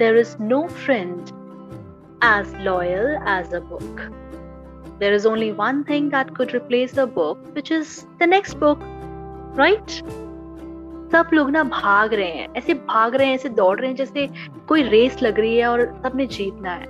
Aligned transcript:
there 0.00 0.16
is 0.16 0.30
no 0.40 0.66
friend 0.66 1.30
as 2.22 2.52
loyal 2.66 3.18
as 3.26 3.52
a 3.52 3.60
book. 3.60 4.00
There 4.98 5.12
is 5.12 5.26
only 5.26 5.52
one 5.52 5.84
thing 5.84 6.08
that 6.10 6.34
could 6.34 6.54
replace 6.54 6.96
a 6.96 7.06
book, 7.06 7.38
which 7.54 7.70
is 7.70 8.06
the 8.18 8.26
next 8.26 8.54
book, 8.54 8.80
right? 9.62 10.02
सब 11.12 11.30
लोग 11.32 11.50
ना 11.50 11.62
भाग 11.64 12.14
रहे 12.14 12.30
हैं 12.30 12.46
ऐसे 12.56 12.74
भाग 12.88 13.14
रहे 13.14 13.26
हैं 13.26 13.34
ऐसे 13.34 13.48
दौड़ 13.48 13.78
रहे 13.80 13.88
हैं 13.88 13.96
जैसे 13.96 14.28
कोई 14.68 14.82
रेस 14.88 15.22
लग 15.22 15.38
रही 15.40 15.56
है 15.56 15.66
और 15.68 15.80
सबने 16.04 16.26
जीतना 16.36 16.72
है 16.72 16.86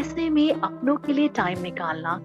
ऐसे 0.00 0.28
में 0.30 0.50
अपनों 0.52 0.96
के 1.06 1.12
लिए 1.12 1.28
टाइम 1.36 1.62
निकालना 1.62 2.20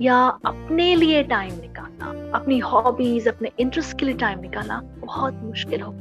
या 0.00 0.16
अपने 0.46 0.94
लिए 0.96 1.22
टाइम 1.34 1.60
निकालना 1.60 2.30
अपनी 2.38 2.58
हॉबीज 2.72 3.28
अपने 3.28 3.50
इंटरेस्ट 3.60 3.98
के 3.98 4.06
लिए 4.06 4.14
टाइम 4.24 4.40
निकालना 4.40 4.80
बहुत 5.04 5.42
मुश्किल 5.42 5.80
हो 5.80 5.92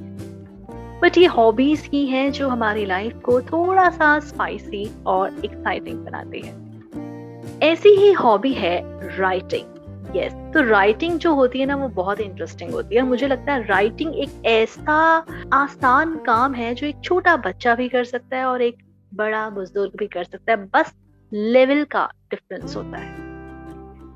बट 1.04 1.18
ये 1.18 1.26
हॉबीज 1.26 1.90
ही 1.94 2.06
हैं 2.06 2.32
जो 2.32 2.50
हमारी 2.50 2.86
लाइफ 2.86 3.20
को 3.24 3.42
थोड़ा 3.42 3.90
सा 3.90 4.20
स्पाइसी 4.20 4.92
और 5.06 5.46
एक्साइटिंग 5.46 6.06
बनाती 6.06 6.40
है। 6.40 6.64
ऐसी 7.64 7.90
ही 7.90 8.12
हॉबी 8.12 8.54
है 8.54 8.82
राइटिंग 9.18 9.66
यस 10.16 10.32
yes, 10.32 10.54
तो 10.54 10.70
राइटिंग 10.70 11.20
जो 11.20 11.36
होती 11.36 11.60
है 11.60 11.66
ना 11.66 11.76
वो 11.76 11.88
बहुत 11.88 12.20
इंटरेस्टिंग 12.20 12.72
होती 12.72 12.96
है। 12.96 13.02
मुझे 13.02 13.28
लगता 13.28 13.54
है 13.54 13.68
राइटिंग 13.68 14.16
एक 14.16 14.46
ऐसा 14.46 15.26
आसान 15.54 16.16
काम 16.16 16.54
है 16.54 16.76
जो 16.76 16.88
एक 16.88 16.96
छोटा 17.04 17.36
बच्चा 17.36 17.76
भी 17.76 17.90
कर 17.90 18.04
सकता 18.04 18.38
है 18.38 18.46
और 18.46 18.62
एक 18.62 18.78
बड़ा 19.14 19.50
बुज़ुर्ग 19.50 19.92
भी 19.98 20.08
कर 20.08 20.24
सकता 20.24 20.52
है। 20.52 20.66
बस 20.66 20.94
लेवल 21.34 21.84
का 21.84 22.12
डिफरेंस 22.32 22.76
होता 22.76 22.98
है। 22.98 23.16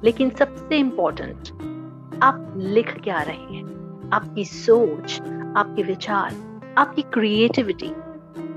लेकिन 0.03 0.29
सबसे 0.29 0.77
इंपॉर्टेंट 0.77 1.49
आप 2.23 2.53
लिख 2.57 3.03
क्या 3.03 3.21
रहे 3.21 3.55
हैं? 3.55 3.65
आपकी 4.13 4.45
सोच 4.45 5.21
आपके 5.57 5.83
विचार 5.83 6.47
आपकी 6.77 7.01
क्रिएटिविटी 7.01 7.91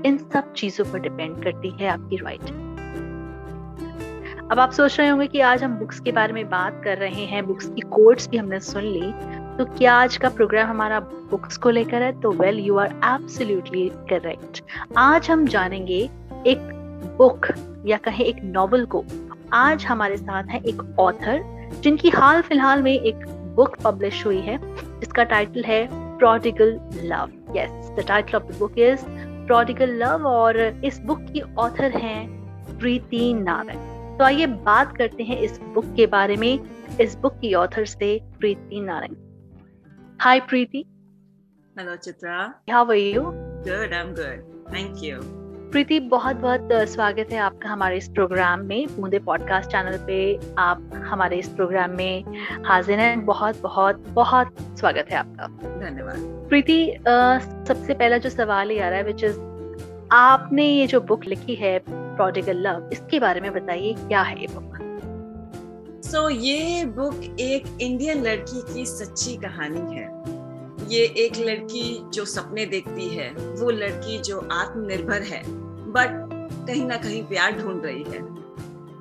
इन 0.05 0.17
सब 0.33 0.53
चीज़ों 0.53 0.85
पर 0.85 0.99
डिपेंड 0.99 1.43
करती 1.43 1.69
है 1.69 1.87
आपकी 1.87 2.15
राइटिंग 2.15 2.57
अब 4.51 4.59
आप 4.59 4.71
सोच 4.71 4.99
रहे 4.99 5.09
होंगे 5.09 5.27
कि 5.27 5.39
आज 5.39 5.63
हम 5.63 5.75
बुक्स 5.75 5.99
के 5.99 6.11
बारे 6.11 6.33
में 6.33 6.49
बात 6.49 6.81
कर 6.83 6.97
रहे 6.97 7.25
हैं 7.25 7.45
बुक्स 7.45 7.65
की 7.65 7.81
कोट्स 7.81 8.29
भी 8.29 8.37
हमने 8.37 8.59
सुन 8.59 8.83
ली 8.83 9.11
तो 9.57 9.65
क्या 9.65 9.93
आज 9.93 10.17
का 10.17 10.29
प्रोग्राम 10.29 10.69
हमारा 10.69 10.99
बुक्स 10.99 11.57
को 11.57 11.69
लेकर 11.69 12.01
है? 12.01 12.21
तो 12.21 12.31
well 12.31 12.59
you 12.59 12.77
are 12.77 12.87
absolutely 12.87 13.89
correct 13.89 14.63
आज 14.97 15.31
हम 15.31 15.45
जानेंगे 15.47 16.09
एक 16.47 16.57
बुक 17.17 17.47
या 17.85 17.97
कहें 17.97 18.25
एक 18.25 18.43
नॉवल 18.43 18.85
को. 18.85 19.05
आज 19.53 19.85
हमारे 19.85 20.17
साथ 20.17 20.43
है 20.43 20.59
एक 20.59 20.99
ऑथर 20.99 21.41
जिनकी 21.83 22.09
हाल 22.09 22.41
फ़िलहाल 22.41 22.83
में 22.83 22.93
एक 22.93 23.25
बुक 23.55 23.75
पब्लिश 23.83 24.25
हुई 24.25 24.39
है, 24.39 24.59
जिसका 24.99 25.23
टाइटल 25.23 25.63
है 25.63 25.87
prodigal 26.17 26.79
love 27.03 27.29
yes 27.57 27.91
the 27.99 28.05
title 28.07 28.37
of 28.37 28.43
the 28.43 28.57
book 28.59 28.77
is 28.79 29.05
prodigal 29.47 29.95
love 29.95 30.27
और 30.27 30.59
इस 30.85 30.99
बुक 31.01 31.25
की 31.33 31.41
ऑथर 31.59 31.97
हैं 31.97 32.77
प्रीति 32.79 33.33
नारायण 33.33 33.89
तो 34.17 34.23
आइए 34.25 34.45
बात 34.65 34.95
करते 34.97 35.23
हैं 35.23 35.39
इस 35.39 35.59
बुक 35.73 35.85
के 35.95 36.05
बारे 36.07 36.35
में 36.37 36.53
इस 36.99 37.17
बुक 37.17 37.39
की 37.39 37.53
ऑथर 37.55 37.85
से 37.87 38.17
Preeti 38.39 38.81
Narayan 38.81 39.15
hi 40.19 40.39
Preeti 40.49 40.85
hello 41.75 41.95
Chitra 41.97 42.39
how 42.71 42.89
are 42.89 42.95
you 42.95 43.21
good 43.21 43.93
I 43.93 43.99
am 43.99 44.13
good 44.13 44.73
thank 44.73 45.03
you 45.03 45.40
Preeti 45.71 45.99
बहुत 45.99 46.35
बहुत 46.35 46.69
स्वागत 46.71 47.27
है 47.31 47.37
आपका 47.39 47.69
हमारे 47.69 47.97
इस 47.97 48.07
प्रोग्राम 48.07 48.59
में। 48.59 48.87
बूंदे 48.99 49.19
पॉडकास्ट 49.19 49.69
चैनल 49.69 49.97
पे 50.07 50.39
आप 50.57 50.89
हमारे 50.93 51.37
इस 51.37 51.47
प्रोग्राम 51.47 51.91
में 51.91 52.23
हाजिर 52.65 52.99
हैं। 52.99 53.25
बहुत 53.25 53.61
बहुत 53.61 53.95
बहुत 53.95 54.55
स्वागत 54.79 55.07
है 55.11 55.17
आपका। 55.17 55.47
धन्यवाद। 55.79 56.17
प्रीति 56.49 56.97
सबसे 57.67 57.93
पहला 57.93 58.17
जो 58.17 58.29
सवाल 58.29 58.69
ही 58.69 58.79
आ 58.79 58.89
रहा 58.89 58.97
है 58.97 59.03
विच 59.03 59.23
इज़ 59.23 59.39
आपने 60.11 60.65
ये 60.65 60.87
जो 60.87 61.01
बुक 61.01 61.25
लिखी 61.25 61.55
है 61.55 61.79
प्रोडिगल 61.89 62.57
लव 62.57 62.89
इसके 62.93 63.19
बारे 63.19 63.41
में 63.41 63.53
बताइए 63.53 63.93
क्या 63.93 64.21
है 64.21 64.41
ये 64.41 64.47
बुक 64.53 64.71
सो 66.05 66.29
so, 66.29 66.37
ये 66.41 66.85
बुक 66.85 67.39
एक 67.39 67.77
इंडियन 67.81 68.23
लड़की 68.23 68.73
की 68.73 68.85
सच्ची 68.85 69.35
कहानी 69.35 69.95
है। 69.95 70.09
ये 70.87 71.03
एक 71.17 71.37
लड़की 71.39 72.01
जो 72.13 72.25
सपने 72.25 72.65
देखती 72.65 73.09
है 73.09 73.29
वो 73.31 73.69
लड़की 73.69 74.17
जो 74.17 74.49
आत्मनिर्भर 74.51 75.21
है। 75.21 75.60
बट 75.91 76.29
कहीं 76.67 76.85
ना 76.85 76.97
कहीं 76.97 77.23
प्यार 77.23 77.57
ढूंढ 77.57 77.85
रही 77.85 78.03
है। 78.03 78.19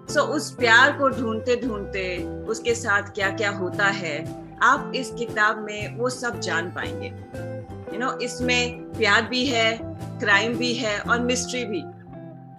सो 0.06 0.20
so, 0.20 0.26
उस 0.26 0.50
प्यार 0.54 0.96
को 0.98 1.08
ढूंढते 1.10 1.56
ढूंढते 1.56 2.04
उसके 2.44 2.74
साथ 2.74 3.12
क्या 3.14 3.30
क्या 3.30 3.50
होता 3.50 3.86
है 3.86 4.18
आप 4.62 4.92
इस 4.96 5.10
किताब 5.18 5.58
में 5.58 5.96
वो 5.98 6.08
सब 6.10 6.40
जान 6.40 6.70
पाएँगे। 6.70 7.06
यू 7.06 7.92
you 7.92 8.00
नो 8.00 8.06
know, 8.06 8.20
इसमें 8.22 8.92
प्यार 8.92 9.22
भी 9.22 9.44
है 9.46 9.78
क्राइम 10.20 10.56
भी 10.56 10.72
है 10.74 10.98
और 11.00 11.20
मिस्ट्री 11.20 11.64
भी। 11.64 11.82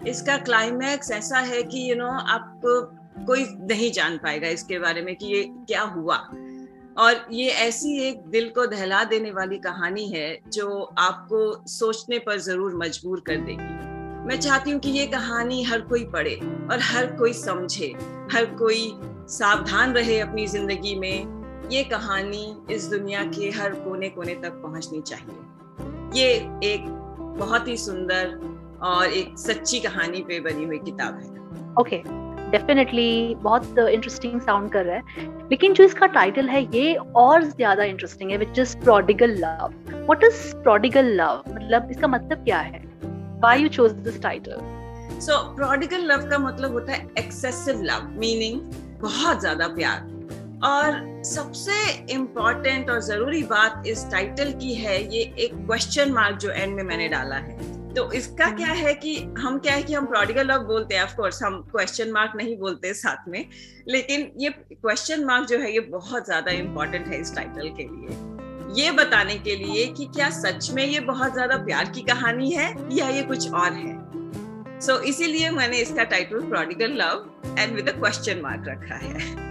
इसका 0.10 0.38
क्लाइमैक्स 0.38 1.12
ऐसा 1.12 1.40
है 1.40 1.62
कि 1.64 1.90
यू 1.90 1.96
you 1.96 2.02
नो 2.02 2.08
know, 2.08 2.24
आप 2.28 2.62
कोई 3.28 3.46
नहीं 3.62 3.92
जान 3.92 4.18
पाएगा 4.18 4.48
इसके 4.48 4.80
बारे 4.80 5.02
में 5.02 5.16
कि 5.16 5.26
ये 5.26 5.44
क्या 5.68 5.82
हुआ। 5.82 6.16
और 6.98 7.26
ये 7.32 7.50
ऐसी 7.50 8.00
एक 8.00 8.26
दिल 8.30 8.50
को 8.50 8.66
दहला 8.66 9.04
देने 9.04 9.32
वाली 9.32 9.58
कहानी 9.58 10.08
है 10.08 10.38
जो 10.54 10.82
आपको 11.00 11.68
सोचने 11.68 12.20
पर 12.20 12.40
ज़रूर 12.40 12.76
मजबूर 12.76 13.20
कर 13.20 13.38
देगी। 13.38 13.91
मैं 14.22 14.40
चाहती 14.40 14.72
हूँ 14.72 14.80
कि 14.80 14.90
ये 14.90 15.06
कहानी 15.08 15.62
हर 15.64 15.82
कोई 15.82 16.04
पढ़े 16.06 16.36
और 16.72 16.80
हर 16.82 17.06
कोई 17.12 17.34
समझे, 17.34 17.94
हर 18.32 18.46
कोई 18.56 18.92
सावधान 19.30 19.94
रहे 19.94 20.20
अपनी 20.20 20.46
ज़िंदगी 20.48 20.96
में। 20.96 21.70
ये 21.72 21.84
कहानी 21.84 22.56
इस 22.70 22.86
दुनिया 22.86 23.24
के 23.28 23.50
हर 23.50 23.74
कोने 23.76 24.10
कोने 24.10 24.36
तक 24.36 24.62
पहुंचनी 24.64 25.02
चाहिए। 25.02 26.22
ये 26.22 26.28
एक 26.64 26.86
बहुत 27.40 27.68
ही 27.68 27.78
सुंदर 27.78 28.40
और 28.84 29.06
एक 29.08 29.38
सच्ची 29.40 29.80
कहानी 29.80 30.22
पे 30.22 30.40
बनी 30.40 30.66
हुई 30.66 30.80
किताब 30.80 31.20
है। 31.20 31.30
Okay 31.80 32.02
okay. 32.02 32.20
डेफिनेटली 32.52 33.36
बहुत 33.36 33.78
इंटरेस्टिंग 33.80 34.40
साउंड 34.42 34.72
कर 34.72 34.86
रहा 34.86 34.96
है। 34.96 35.28
लेकिन 35.52 35.74
जो 35.74 35.84
इसका 35.84 36.06
टाइटल 36.08 36.50
है, 36.50 36.64
ये 36.76 36.94
और 37.16 37.44
ज़्यादा 37.44 37.84
इंटरेस्टिंग 37.84 38.32
है 38.32 38.38
which 38.38 38.60
is 38.60 38.78
prodigal 38.78 39.36
love 39.40 39.74
what 39.92 40.24
is 40.24 40.56
prodigal 40.56 41.14
love 41.16 41.44
मतलब 41.48 41.88
इसका 41.92 42.08
मतलब 42.08 42.44
क्या 42.44 42.60
है? 42.60 42.91
Why 43.42 43.62
you 43.62 43.68
chose 43.70 43.92
this 44.06 44.22
title 44.22 45.20
so 45.20 45.38
prodigal 45.56 46.02
love 46.06 46.30
का 46.30 46.38
मतलब 46.40 46.72
होता 46.72 46.94
है 46.94 47.08
एक्सेसिव 47.18 47.82
लव 47.84 48.08
मीनिंग 48.20 48.60
बहुत 49.02 49.40
ज़्यादा 49.40 49.68
प्यार। 49.68 50.10
और 50.64 51.00
सबसे 51.26 51.74
इम्पोर्टेंट 52.14 52.90
और 52.90 53.00
ज़रूरी 53.02 53.42
बात 53.44 53.84
इस 53.88 54.06
टाइटल 54.12 54.52
की 54.52 54.74
है 54.74 54.98
ये 55.16 55.22
एक 55.40 55.54
क्वेश्चन 55.56 56.12
मार्क 56.12 56.38
जो 56.38 56.50
एंड 56.50 56.76
में 56.76 56.84
मैंने 56.84 57.08
डाला 57.10 57.36
है। 57.36 57.70
तो 57.94 58.12
इसका 58.12 58.50
क्या 58.52 58.68
हम्म। 58.68 58.80
है 58.80 58.94
कि 58.96 59.16
हम 59.40 59.58
क्या 59.60 59.74
है 59.74 59.84
कि 59.84 59.94
हम 59.94 60.06
प्रोडिगल 60.06 60.48
लव 60.48 60.64
बोलते 60.66 60.96
हैं 60.96 61.04
ऑफ़ 61.04 61.16
कोर्स 61.16 61.44
हम 61.44 61.62
क्वेश्चन 61.72 62.12
मार्क 62.12 62.36
नहीं 62.36 62.58
बोलते 62.58 62.94
साथ 62.94 63.28
में 63.28 63.46
लेकिन 63.88 64.32
ये 64.40 64.50
क्वेश्चन 64.50 65.26
मार्क 65.26 65.48
जो 65.48 65.58
है 65.60 65.74
ये 65.74 65.80
बहुत 65.90 66.26
ज़्यादा 66.26 66.52
इम्पोर्टेंट 66.60 67.08
है 67.08 67.20
इस 67.22 67.36
टाइटल 67.36 67.70
के 67.70 67.84
लिए। 67.86 68.31
ये 68.74 68.92
बताने 68.92 69.36
के 69.38 69.56
लिए 69.56 69.86
कि 69.88 70.06
क्या 70.06 70.30
सच 70.30 70.70
में 70.72 70.86
ये 70.86 71.00
बहुत 71.06 71.34
ज़्यादा 71.34 71.58
प्यार 71.66 71.90
की 71.90 72.02
कहानी 72.04 72.52
है 72.52 72.74
या 72.92 73.10
ये 73.10 73.22
कुछ 73.24 73.52
और 73.52 73.74
है 73.74 74.00
सो 74.80 74.94
so, 74.94 75.04
इसीलिए 75.04 75.50
मैंने 75.52 75.78
इसका 75.78 76.04
title 76.06 76.42
prodigal 76.42 76.94
love 76.98 77.26
and 77.60 77.76
with 77.76 77.90
question 77.90 78.42
mark 78.44 78.64
रखा 78.68 78.96
है 78.96 79.50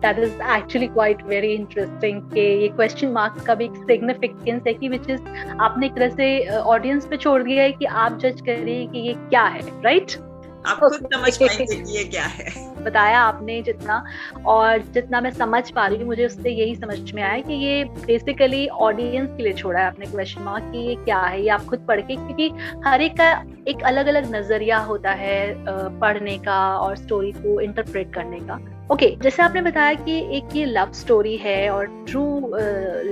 that 0.00 0.18
is 0.18 0.42
actually 0.50 0.86
quite 0.88 1.22
very 1.26 1.52
interesting 1.54 2.20
कि 2.30 2.40
ये 2.62 2.68
क्वेश्चन 2.68 3.12
मार्क्स 3.12 3.46
का 3.46 3.54
भी 3.54 3.64
एक 3.64 3.76
सिग्निफिकेंस 3.82 4.62
है 4.66 4.74
कि 4.74 4.88
विच 4.88 5.10
इज़ 5.10 5.28
आपने 5.60 5.86
एक 5.86 5.94
तरह 5.94 6.14
से 6.16 6.58
ऑडियंस 6.58 7.06
पे 7.06 7.16
छोड़ 7.16 7.42
दिया 7.42 7.62
है 7.62 7.72
कि 7.72 7.84
आप 8.04 8.18
जज 8.18 8.40
करिए 8.40 8.86
कि 8.86 9.08
ये 9.08 9.14
क्या 9.18 9.44
है 9.46 9.60
राइट 9.82 10.06
right? 10.06 10.25
आप 10.66 10.78
खुद 10.78 11.08
समझ 11.14 11.36
पाएँगे 11.36 11.64
कि 11.66 11.96
ये 11.96 12.04
क्या 12.04 12.24
है। 12.24 12.64
बताया 12.84 13.20
आपने 13.20 13.60
जितना 13.62 14.04
और 14.46 14.82
जितना 14.94 15.20
मैं 15.20 15.30
समझ 15.30 15.62
पा 15.70 15.86
रही 15.86 15.98
हूँ 15.98 16.06
मुझे 16.06 16.26
उससे 16.26 16.50
यही 16.50 16.74
समझ 16.74 17.12
में 17.12 17.22
आया 17.22 17.40
कि 17.40 17.54
ये 17.54 17.84
बेसिकली 18.06 18.66
ऑडियंस 18.68 19.36
के 19.36 19.42
लिए 19.42 19.52
छोड़ा 19.52 19.80
है 19.80 19.86
आपने 19.86 20.06
क्वेश्चन 20.06 20.42
मार्क 20.42 20.70
कि 20.72 20.78
ये 20.78 20.94
क्या 20.94 21.20
है 21.20 21.42
ये 21.42 21.48
आप 21.48 21.64
खुद 21.64 21.84
पढ़ 21.88 22.00
के 22.00 22.16
क्योंकि 22.16 22.50
हर 22.86 23.00
एक 23.00 23.12
का 23.12 23.30
एक 23.68 23.82
अलग 23.82 24.06
अलग 24.06 24.34
नज़रिया 24.34 24.78
होता 24.78 25.12
है 25.12 25.54
पढ़ने 26.00 26.38
का 26.38 26.58
और 26.78 26.96
स्टोरी 26.96 27.32
को 27.32 27.60
इंटरप्रेट 27.60 28.14
करने 28.14 28.40
का। 28.40 28.58
ओके 28.92 29.06
okay, 29.06 29.22
जैसे 29.22 29.42
आपने 29.42 29.60
बताया 29.62 29.94
कि 29.94 30.18
एक 30.36 30.56
ये 30.56 30.64
लव 30.64 30.92
स्टोरी 30.92 31.36
है 31.36 31.70
और 31.70 31.86
ट्रू 32.08 32.24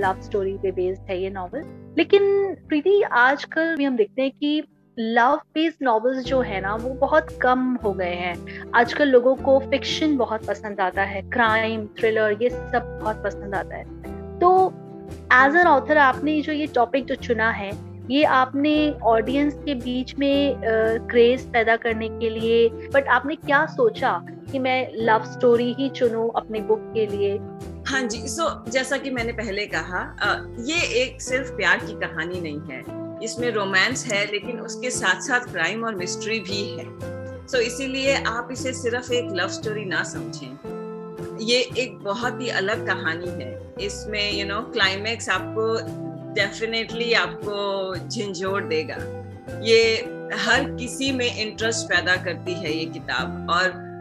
लव 0.01 0.21
स्टोरी 0.21 0.53
पे 0.53 0.71
बेस्ड 0.73 1.11
है 1.11 1.23
ये 1.23 1.31
नॉवल 1.31 1.65
लेकिन 1.99 2.55
प्रीति 2.69 3.03
आजकल 3.03 3.75
भी 3.77 3.85
हम 3.85 3.97
देखते 3.97 4.23
हैं 4.23 4.31
कि 4.31 4.63
लव 4.99 5.41
बेस्ड 5.55 5.77
नॉवेल्स 5.83 6.25
जो 6.25 6.41
है 6.41 6.61
ना 6.61 6.75
वो 6.75 6.91
बहुत 6.91 7.29
कम 7.43 7.79
हो 7.85 7.93
गए 7.93 8.15
हैं। 8.15 8.71
आजकल 8.71 9.09
लोगों 9.09 9.35
को 9.37 9.59
फिक्शन 9.61 10.17
बहुत 10.17 10.47
पसंद 10.47 10.81
आता 10.81 11.03
है 11.03 11.23
क्राइम 11.23 11.87
थ्रिलर 11.87 12.37
ये 12.43 12.51
सब 12.51 12.99
बहुत 13.03 13.23
पसंद 13.25 13.55
आता 13.55 13.77
है। 13.77 13.85
तो 14.39 14.73
एज 15.33 15.57
एन 15.57 15.67
ऑथर 15.67 15.99
आपने 15.99 16.41
जो 16.43 16.53
ये 16.53 16.67
टॉपिक 16.67 17.05
जो 17.05 17.15
चुना 17.15 17.51
है 17.51 17.73
ये 18.11 18.25
आपने 18.25 18.91
ऑडियंस 19.03 19.55
के 19.55 19.75
बीच 19.75 20.15
में 20.19 20.57
क्रेज 21.11 21.47
uh, 21.47 21.53
पैदा 21.53 21.77
करने 21.77 22.09
के 22.09 22.31
लिए 22.31 22.69
बट 22.95 23.07
आपने 23.09 23.35
क्या 23.35 23.65
सोचा 23.67 24.21
कि 24.53 24.59
मैं 24.59 24.91
लव 24.95 25.25
स्टोरी 25.25 25.73
ही 25.73 25.89
चुनूं 25.89 26.29
अपने 26.31 26.61
बुक 26.61 26.91
के 26.95 27.07
लिए? 27.07 27.39
हाँ 27.89 28.03
जी 28.03 28.29
सो 28.29 28.43
so, 28.43 28.73
जैसा 28.73 28.97
कि 28.97 29.11
मैंने 29.11 29.33
पहले 29.33 29.67
कहा 29.67 30.03
ये 30.61 30.83
एक 31.03 31.23
सिर्फ़ 31.23 31.53
प्यार 31.53 31.79
की 31.79 31.95
कहानी 32.01 32.41
नहीं 32.41 32.61
है। 32.71 33.04
इसमें 33.23 33.51
रोमांस 33.51 34.07
है 34.07 34.31
लेकिन 34.31 34.61
उसके 34.61 34.91
साथ 34.91 35.21
साथ 35.21 35.41
क्राइम 35.41 35.85
और 35.85 35.95
मिस्ट्री 35.95 36.41
भी 36.41 36.63
है। 36.69 36.85
सो 37.47 37.57
so, 37.57 37.63
इसीलिए 37.63 38.15
आप 38.15 38.49
इसे 38.53 38.73
सिर्फ़ 38.73 39.13
एक 39.13 39.29
लव 39.33 39.49
स्टोरी 39.49 39.85
ना 39.85 40.03
समझें। 40.03 40.75
ये 41.41 41.59
एक 41.79 41.99
बहुत 41.99 42.41
ही 42.41 42.49
अलग 42.49 42.87
कहानी 42.87 43.29
है। 43.29 43.75
इसमें 43.81 44.33
यू 44.33 44.47
नो 44.47 44.61
क्लाइमेक्स 44.61 45.29
आपको 45.29 45.79
डेफिनेटली 46.35 47.13
आपको 47.13 47.97
झंझोड़ 47.97 48.63
देगा। 48.63 48.97
ये 49.63 49.97
हर 50.35 50.65
किसी 50.65 51.13
में 51.13 51.37
इंटरेस्ट 51.37 51.87
पैदा 51.87 52.17
करती 52.17 52.55
है 52.55 52.73
ये 52.73 52.85
किताब 52.85 53.51
और 53.51 53.94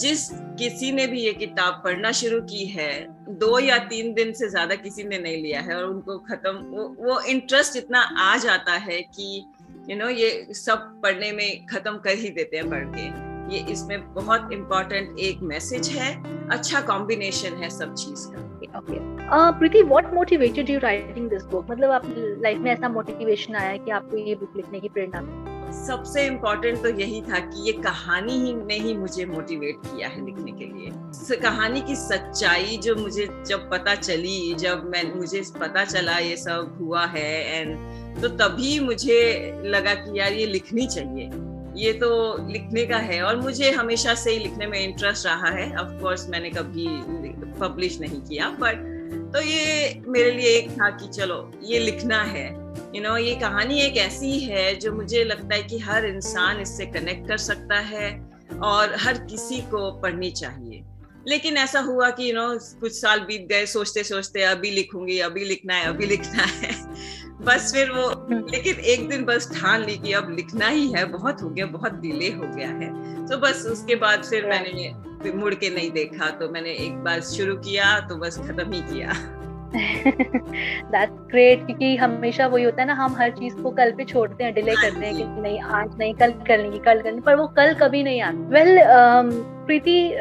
जिस 0.00 0.28
किसी 0.32 0.92
ने 0.92 1.06
भी 1.06 1.20
ये 1.20 1.32
किताब 1.32 1.80
पढ़ना 1.84 2.12
शुरू 2.12 2.40
की 2.40 2.64
है 2.66 3.06
दो 3.28 3.58
या 3.58 3.78
तीन 3.78 4.12
दिन 4.14 4.32
से 4.32 4.48
ज़्यादा 4.48 4.74
किसी 4.74 5.04
ने 5.04 5.18
नहीं 5.18 5.42
लिया 5.42 5.60
है 5.60 5.76
और 5.76 5.84
उनको 5.84 6.18
खत्म 6.18 6.50
वो 6.50 6.96
वो 7.00 7.20
इंटरेस्ट 7.20 7.76
इतना 7.76 8.00
आ 8.00 8.36
जाता 8.36 8.72
है 8.72 9.00
कि 9.02 9.44
यू 9.90 9.96
you 9.96 9.98
नो 9.98 10.04
know, 10.04 10.16
ये 10.18 10.54
सब 10.54 11.00
पढ़ने 11.02 11.32
में 11.32 11.66
खत्म 11.66 11.96
कर 11.96 12.14
ही 12.14 12.30
देते 12.30 12.56
हैं 12.56 12.70
पढ़ 12.70 12.84
के। 12.96 13.30
ये 13.54 13.60
इसमें 13.72 14.14
बहुत 14.14 14.50
इम्पोर्टेंट 14.52 15.18
एक 15.18 15.40
मैसेज 15.42 15.88
है 15.88 16.10
अच्छा 16.48 16.80
कॉम्बिनेशन 16.80 17.54
है 17.54 17.70
सब 17.70 17.94
चीज़ 17.94 18.26
का। 18.28 19.50
Preeti 19.50 19.82
what 19.82 20.14
motivated 20.14 20.70
you 20.70 20.78
writing 20.78 21.30
this 21.30 21.42
book 21.42 21.70
मतलब 21.70 21.90
आप 21.90 22.02
लाइफ 22.16 22.58
में 22.58 22.70
ऐसा 22.70 22.88
मोटिवेशन 22.88 23.54
आया 23.54 23.76
कि 23.76 23.90
आपको 23.90 24.16
ये 24.16 24.34
बुक 24.34 24.52
लिखने 24.56 24.80
की 24.80 24.88
प्रेरणा 24.88 25.20
सबसे 25.72 26.26
इम्पोर्टेंट 26.26 26.82
तो 26.82 26.88
यही 26.88 27.20
था 27.22 27.38
कि 27.38 27.66
ये 27.66 27.72
कहानी 27.72 28.32
ही 28.32 28.52
ने 28.54 28.78
ही 28.78 28.94
मुझे 28.94 29.24
मोटिवेट 29.24 29.76
किया 29.86 30.08
है 30.08 30.24
लिखने 30.26 30.52
के 30.52 30.64
लिए। 30.64 31.36
कहानी 31.36 31.80
की 31.80 31.96
सच्चाई 31.96 32.76
जो 32.76 32.94
मुझे 32.96 33.26
जब 33.46 33.68
पता 33.70 33.94
चली, 33.94 34.54
जब 34.54 34.84
मैं, 34.84 35.02
मुझे 35.14 35.42
पता 35.60 35.84
चला 35.84 36.18
ये 36.18 36.36
सब 36.36 36.76
हुआ 36.80 37.04
है 37.06 37.60
एंड 37.60 38.22
तो 38.22 38.28
तभी 38.28 38.78
मुझे 38.80 39.20
लगा 39.64 39.94
कि 39.94 40.18
यार 40.18 40.32
ये 40.32 40.46
लिखनी 40.46 40.86
चाहिए। 40.86 41.30
ये 41.76 41.92
तो 41.92 42.10
लिखने 42.48 42.84
का 42.86 42.96
है 42.96 43.22
और 43.22 43.40
मुझे 43.40 43.70
हमेशा 43.70 44.14
से 44.14 44.30
ही 44.30 44.38
लिखने 44.38 44.66
में 44.66 44.78
इंटरेस्ट 44.80 45.26
रहा 45.26 45.50
है। 45.50 45.76
ऑफ़ 45.76 46.00
कोर्स 46.02 46.28
मैंने 46.28 46.50
कभी 46.50 46.86
पब्लिश 47.60 48.00
नहीं 48.00 48.20
किया 48.20 48.48
बट 48.60 48.88
तो 49.34 49.40
ये 49.42 50.02
मेरे 50.06 50.30
लिए 50.30 50.56
एक 50.56 50.70
था 50.70 50.90
कि 50.90 51.08
चलो, 51.08 51.50
ये 51.62 51.78
लिखना 51.78 52.22
है। 52.22 52.48
यू 52.94 53.02
नो 53.02 53.16
ये 53.16 53.34
कहानी 53.34 53.80
एक 53.80 53.96
ऐसी 53.96 54.38
है 54.40 54.74
जो 54.74 54.92
मुझे 54.92 55.24
लगता 55.24 55.54
है 55.54 55.62
कि 55.62 55.78
हर 55.78 56.06
इंसान 56.06 56.60
इससे 56.60 56.86
कनेक्ट 56.86 57.28
कर 57.28 57.36
सकता 57.36 57.78
है 57.78 58.08
और 58.62 58.94
हर 58.98 59.18
किसी 59.18 59.60
को 59.60 59.90
पढ़नी 59.92 60.30
चाहिए। 60.30 60.82
लेकिन 61.28 61.56
ऐसा 61.56 61.80
हुआ 61.80 62.10
कि 62.10 62.30
यू 62.30 62.34
नो 62.34 62.58
कुछ 62.80 62.92
साल 62.92 63.20
बीत 63.20 63.46
गए 63.48 63.66
सोचते 63.66 64.04
सोचते 64.04 64.42
अभी 64.42 64.70
लिखूँगी, 64.70 65.18
अभी 65.18 65.44
लिखना 65.44 65.74
है, 65.74 65.86
अभी 65.86 66.06
लिखना 66.06 66.42
है। 66.42 66.74
बस 67.42 67.72
फिर 67.74 67.90
वो, 67.90 68.26
लेकिन 68.50 68.74
एक 68.74 69.08
दिन 69.08 69.24
बस 69.24 69.50
ठान 69.60 69.84
ली 69.84 69.96
कि 69.96 70.12
अब 70.12 70.30
लिखना 70.36 70.68
ही 70.68 70.92
है, 70.92 71.04
बहुत 71.04 71.42
हो 71.42 71.50
गया, 71.50 71.66
बहुत 71.66 71.92
डिले 71.92 72.30
हो 72.30 72.56
गया 72.56 72.68
है। 72.68 73.26
तो 73.26 73.38
बस 73.38 73.66
उसके 73.66 73.94
बाद 73.94 74.24
फिर 74.24 74.46
मैंने 74.46 74.92
मुड़ 75.32 75.54
के 75.54 75.70
नहीं 75.70 75.90
देखा 75.90 76.30
तो 76.30 76.48
मैंने 76.48 76.72
एक 76.72 76.92
बार 76.92 77.20
शुरू 77.20 77.56
किया 77.56 77.98
तो 78.00 78.16
बस 78.16 78.38
खत्म 78.38 78.72
ही 78.72 78.80
किया। 78.80 79.12
दैट्स 79.76 81.12
ग्रेट 81.12 81.66
क्योंकि 81.66 81.96
हमेशा 81.96 82.46
वही 82.46 82.64
होता 82.64 82.82
है 82.82 82.88
ना 82.88 82.94
हम 82.94 83.14
हर 83.18 83.30
चीज़ 83.30 83.54
को 83.54 83.70
कल 83.70 83.90
पे 83.90 84.04
छोड़ते 84.04 84.44
हैं 84.44 84.54
डिले 84.54 84.72
करते 84.72 85.06
हैं 85.06 85.16
कि 85.16 85.24
नहीं 85.42 85.60
आज 85.60 85.90
नहीं 85.98 86.14
कल 86.14 86.30
कर 86.30 86.58
लेंगे 86.58 86.78
कल 86.78 86.98
कर 86.98 87.04
लेंगे 87.04 87.20
पर 87.20 87.34
वो 87.34 87.46
कल 87.46 87.74
कभी 87.74 88.02
नहीं 88.02 88.22
आता। 88.22 88.48
वेल 88.48 88.76
well, 88.76 89.58
प्रीति 89.66 90.16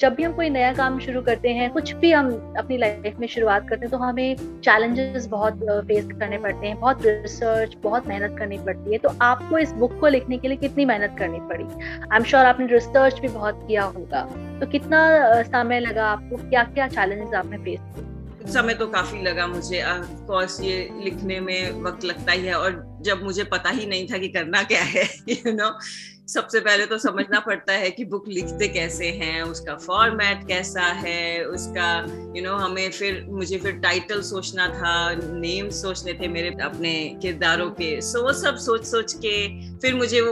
जब 0.00 0.14
भी 0.14 0.22
हम 0.22 0.32
कोई 0.32 0.50
नया 0.50 0.72
काम 0.74 0.98
शुरू 0.98 1.22
करते 1.22 1.48
हैं 1.48 1.70
कुछ 1.70 1.92
भी 1.92 2.12
हम 2.12 2.54
अपनी 2.58 2.76
लाइफ 2.76 3.16
में 3.20 3.26
शुरुआत 3.28 3.68
करते 3.68 3.80
हैं 3.80 3.90
तो 3.90 3.98
हमें 3.98 4.36
चैलेंजेस 4.36 5.26
बहुत 5.26 5.54
फेस 5.88 6.08
करने 6.20 6.38
पड़ते 6.38 6.66
हैं 6.66 6.80
बहुत 6.80 7.06
रिसर्च 7.06 7.76
बहुत 7.82 8.06
मेहनत 8.08 8.38
करनी 8.38 8.58
पड़ती 8.58 8.92
है 8.92 8.98
तो 8.98 9.08
आपको 9.22 9.58
इस 9.58 9.72
बुक 9.72 10.00
को 10.00 10.08
लिखने 10.08 10.38
के 10.38 10.48
लिए 10.48 10.56
कितनी 10.56 10.84
मेहनत 10.84 11.16
करनी 11.18 11.38
पड़ी? 11.40 11.64
आई 12.12 12.16
एम 12.16 12.24
श्योर 12.24 12.44
आपने 12.44 12.66
रिसर्च 12.66 13.20
भी 13.20 13.28
बहुत 13.28 13.64
किया 13.68 13.82
होगा। 13.82 14.22
तो 14.60 14.66
कितना 14.66 15.22
समय 15.42 15.80
लगा 15.80 16.06
आपको? 16.06 16.36
क्या 16.36 16.62
क्या 16.64 16.88
चैलेंजेस 16.88 17.34
आपने 17.34 17.58
फेस 17.58 17.80
किए? 17.80 18.23
समय 18.52 18.74
तो 18.74 18.86
काफ़ी 18.86 19.22
लगा 19.22 19.46
मुझे। 19.46 19.84
कोर्स 20.26 20.60
ये 20.60 20.88
लिखने 21.04 21.40
में 21.40 21.82
वक्त 21.82 22.04
लगता 22.04 22.32
ही 22.32 22.46
है 22.46 22.54
और 22.54 22.98
जब 23.00 23.22
मुझे 23.22 23.44
पता 23.44 23.70
ही 23.70 23.86
नहीं 23.86 24.06
था 24.12 24.18
कि 24.18 24.28
करना 24.28 24.62
क्या 24.62 24.82
है 24.82 25.04
यू 25.28 25.34
you 25.46 25.54
नो 25.54 25.64
know, 25.64 25.80
सबसे 26.28 26.60
पहले 26.60 26.86
तो 26.86 26.98
समझना 26.98 27.40
पड़ता 27.40 27.72
है 27.72 27.90
कि 27.90 28.04
बुक 28.04 28.24
लिखते 28.28 28.68
कैसे 28.68 29.06
हैं 29.06 29.42
उसका 29.42 29.74
फॉर्मेट 29.74 30.48
कैसा 30.48 30.82
है 30.82 31.44
उसका 31.44 32.06
यू 32.08 32.34
you 32.34 32.44
नो 32.44 32.50
know, 32.50 32.62
हमें 32.62 32.90
फिर 32.90 33.26
मुझे 33.28 33.58
फिर 33.58 33.72
टाइटल 33.72 34.22
सोचना 34.22 34.68
था 34.68 35.14
नेम 35.14 35.70
सोचने 35.70 36.12
थे 36.12 36.28
मेरे 36.28 36.48
अपने 36.62 37.18
किरदारों 37.22 37.70
के। 37.70 38.00
सो 38.00 38.18
so, 38.18 38.24
वो 38.24 38.32
सब 38.32 38.56
सोच 38.56 38.86
सोच 38.86 39.12
के 39.12 39.48
फिर 39.84 39.94
मुझे 39.94 40.20
वो 40.20 40.30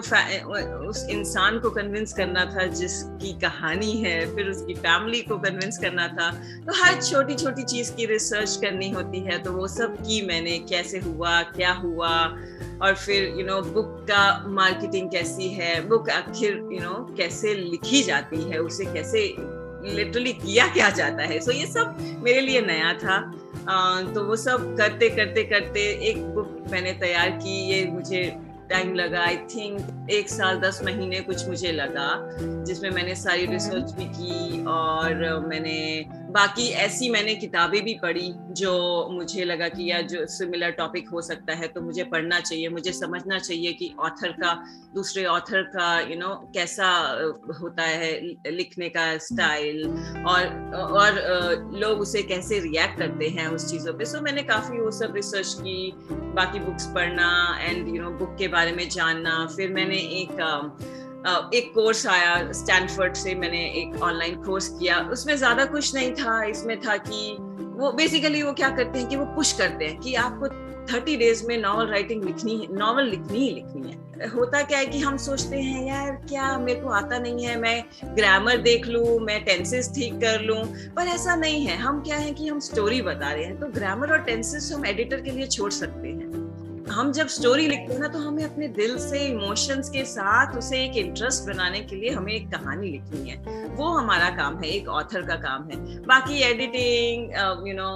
उस 0.89 1.07
इंसान 1.11 1.59
को 1.59 1.71
कन्विंस 1.71 2.13
करना 2.13 2.45
था 2.45 2.67
जिसकी 2.67 3.33
कहानी 3.33 3.93
है 3.93 4.37
फिर 4.37 4.49
उसकी 4.49 4.75
फैमिली 4.75 5.21
को 5.21 5.37
कन्विंस 5.39 5.79
करना 5.79 6.07
था। 6.09 6.31
तो 6.67 6.73
हर 6.83 7.03
छोटी 7.03 7.35
छोटी 7.35 7.63
चीज़ 7.63 7.93
की 7.93 8.07
रिसर्च 8.07 8.57
करनी 8.57 8.91
होती 8.91 9.21
है 9.21 9.39
तो 9.43 9.53
वो 9.53 9.69
सब 9.69 9.97
की 9.97 10.27
मैंने 10.27 10.59
कैसे 10.59 10.99
हुआ 10.99 11.43
क्या 11.43 11.73
हुआ 11.73 12.11
और 12.83 12.95
फिर 12.95 13.41
यू 13.41 13.47
नो 13.47 13.61
बुक 13.63 14.07
का 14.11 14.45
मार्केटिंग 14.49 15.11
कैसी 15.11 15.49
है 15.49 15.89
बुक 15.89 16.11
आखिर 16.11 16.53
यू 16.73 16.81
नो 16.81 17.15
कैसे 17.17 17.55
लिखी 17.55 18.03
जाती 18.03 18.41
है 18.43 18.59
उसे 18.59 18.85
कैसे 18.85 19.37
लिटरली 19.97 20.33
किया 20.33 20.67
क्या 20.67 20.91
जाता 20.91 21.23
है। 21.23 21.41
सो 21.41 21.51
so, 21.51 21.59
ये 21.59 21.67
सब 21.67 22.21
मेरे 22.25 22.41
लिए 22.41 22.61
नया 22.61 22.93
था। 22.93 23.21
तो 24.15 24.25
वो 24.25 24.37
सब 24.37 24.77
करते 24.79 25.11
करते 25.11 25.45
करते 25.45 25.81
एक 26.11 26.25
बुक 26.27 26.65
मैंने 26.71 26.93
तैयार 26.93 27.31
की 27.31 27.71
ये 27.71 27.85
मुझे 27.87 28.52
टाइम 28.73 28.95
लगा 28.95 29.23
आई 29.23 29.37
थिंक 29.55 30.11
एक 30.11 30.29
साल 30.29 30.61
दस 30.61 30.81
महीने 30.85 31.21
कुछ 31.23 31.47
मुझे 31.49 31.73
लगा 31.73 32.09
जिसमें 32.39 32.91
मैंने 32.91 33.15
सारी 33.17 33.47
रिसर्च 33.47 33.93
हम्म। 33.93 33.97
भी 33.97 34.05
की 34.11 34.65
और 34.69 35.47
मैंने 35.47 35.79
बाकी 36.33 36.69
ऐसी 36.69 37.09
मैंने 37.11 37.35
किताबें 37.35 37.83
भी 37.85 37.95
पढ़ी 37.95 38.33
जो 38.55 38.73
मुझे 39.13 39.45
लगा 39.45 39.69
कि 39.69 39.91
यार 39.91 40.03
जो 40.03 40.27
सिमिलर 40.27 40.71
टॉपिक 40.71 41.09
हो 41.09 41.21
सकता 41.23 41.55
है 41.55 41.69
तो 41.69 41.81
मुझे 41.81 42.05
पढ़ना 42.05 42.41
चाहिए 42.41 42.69
मुझे 42.69 42.93
समझना 42.93 43.39
चाहिए 43.39 43.73
कि 43.73 43.95
ऑथर 43.99 44.33
का 44.33 44.55
दूसरे 44.95 45.25
ऑथर 45.25 45.63
का 45.63 46.01
यू 46.01 46.07
you 46.07 46.19
नो 46.19 46.27
know, 46.27 46.55
कैसा 46.55 46.89
होता 47.61 47.83
है 47.83 48.13
लिखने 48.47 48.89
का 48.89 49.19
स्टाइल 49.19 49.85
और 50.29 50.47
और 50.75 51.21
लोग 51.75 52.01
उसे 52.01 52.23
कैसे 52.23 52.59
रिएक्ट 52.59 52.99
करते 52.99 53.29
हैं 53.29 53.47
उस 53.49 53.71
चीज़ों 53.71 53.95
पे। 53.95 54.05
सो 54.05 54.19
so, 54.19 54.25
मैंने 54.25 54.43
काफ़ी 54.43 54.79
वो 54.79 54.91
सब 54.91 55.15
रिसर्च 55.15 55.55
की 55.55 55.93
बाकी 56.35 56.59
बुक्स 56.59 56.87
पढ़ना 56.87 57.59
एंड 57.61 57.97
यू 57.97 58.03
नो 58.03 58.11
बुक 58.11 58.37
के 58.39 58.49
बारे 58.49 58.73
में 58.73 58.89
जानना। 58.89 59.47
फिर 59.57 59.73
मैंने 59.73 59.97
एक 59.97 60.37
एक 61.27 61.71
कोर्स 61.75 62.07
आया 62.07 62.53
स्टैनफर्ड 62.53 63.15
से 63.15 63.35
मैंने 63.35 63.65
एक 63.77 64.03
ऑनलाइन 64.03 64.43
कोर्स 64.43 64.69
किया। 64.69 64.99
उसमें 65.13 65.37
ज़्यादा 65.37 65.65
कुछ 65.65 65.95
नहीं 65.95 66.13
था, 66.15 66.43
इसमें 66.45 66.81
था 66.81 66.97
कि 66.99 67.37
वो 67.79 67.93
बेसिकली 67.93 68.43
वो 68.43 68.53
क्या 68.53 68.69
करते 68.71 68.99
हैं 68.99 69.09
कि 69.09 69.17
वो 69.17 69.25
पुश 69.37 69.53
करते 69.53 69.85
हैं 69.85 69.99
कि 70.01 70.15
आपको 70.17 70.49
थर्टी 70.93 71.17
डेज़ 71.17 71.47
में 71.47 71.57
नॉवल 71.59 71.87
राइटिंग 71.87 72.25
लिखनी 72.25 72.57
है 72.57 72.75
नॉवल 72.77 73.05
लिखनी 73.05 73.39
ही 73.39 73.51
लिखनी 73.51 73.91
है। 73.91 74.01
होता 74.29 74.63
क्या 74.63 74.79
है 74.79 74.87
कि 74.87 74.99
हम 74.99 75.17
सोचते 75.17 75.59
हैं, 75.59 75.87
यार, 75.87 76.11
क्या 76.29 76.57
मेरे 76.59 76.81
को 76.81 76.89
आता 76.91 77.19
नहीं 77.19 77.45
है, 77.45 77.57
मैं 77.61 78.15
ग्रामर 78.17 78.57
देख 78.63 78.87
लूँ, 78.87 79.19
मैं 79.21 79.43
टेंसेस 79.45 79.91
ठीक 79.95 80.15
कर 80.21 80.41
लूँ। 80.41 80.63
पर 80.97 81.09
ऐसा 81.09 81.35
नहीं 81.37 81.65
है, 81.67 81.77
हम 81.77 82.03
क्या 82.03 82.17
है 82.17 82.33
कि 82.33 82.49
हम 82.49 82.59
स्टोरी 82.61 83.01
बता 83.03 83.33
रहे 83.33 83.45
हैं 83.45 83.59
तो 83.61 83.67
ग्रामर 83.71 84.13
और 84.13 84.23
टेंसेस 84.25 84.71
हम 84.75 84.87
एडिटर 84.87 85.21
के 85.21 85.31
लिए 85.31 85.47
छोड़ 85.49 85.71
सकते 85.73 86.09
हैं। 86.09 86.22
हम 86.91 87.11
जब 87.13 87.27
स्टोरी 87.27 87.67
लिखते 87.69 87.93
हैं 87.93 88.01
ना 88.01 88.09
तो 88.09 88.19
हमें 88.19 88.43
अपने 88.45 88.67
दिल 88.71 88.97
से 88.99 89.19
इमोशंस 89.27 89.89
के 89.91 90.05
साथ 90.05 90.57
उसे 90.59 90.83
एक 90.85 90.97
इंटरेस्ट 90.97 91.47
बनाने 91.47 91.81
के 91.81 91.97
लिए 91.97 92.11
हमें 92.11 92.33
एक 92.33 92.49
कहानी 92.51 92.89
लिखनी 92.89 93.31
है। 93.31 93.67
वो 93.77 93.89
हमारा 93.89 94.29
काम 94.37 94.59
है, 94.59 94.69
एक 94.69 94.89
ऑथर 94.91 95.23
का 95.27 95.37
काम 95.43 95.69
है। 95.71 95.77
बाकी 96.07 96.41
editing 96.43 97.69
you 97.69 97.75
know 97.75 97.91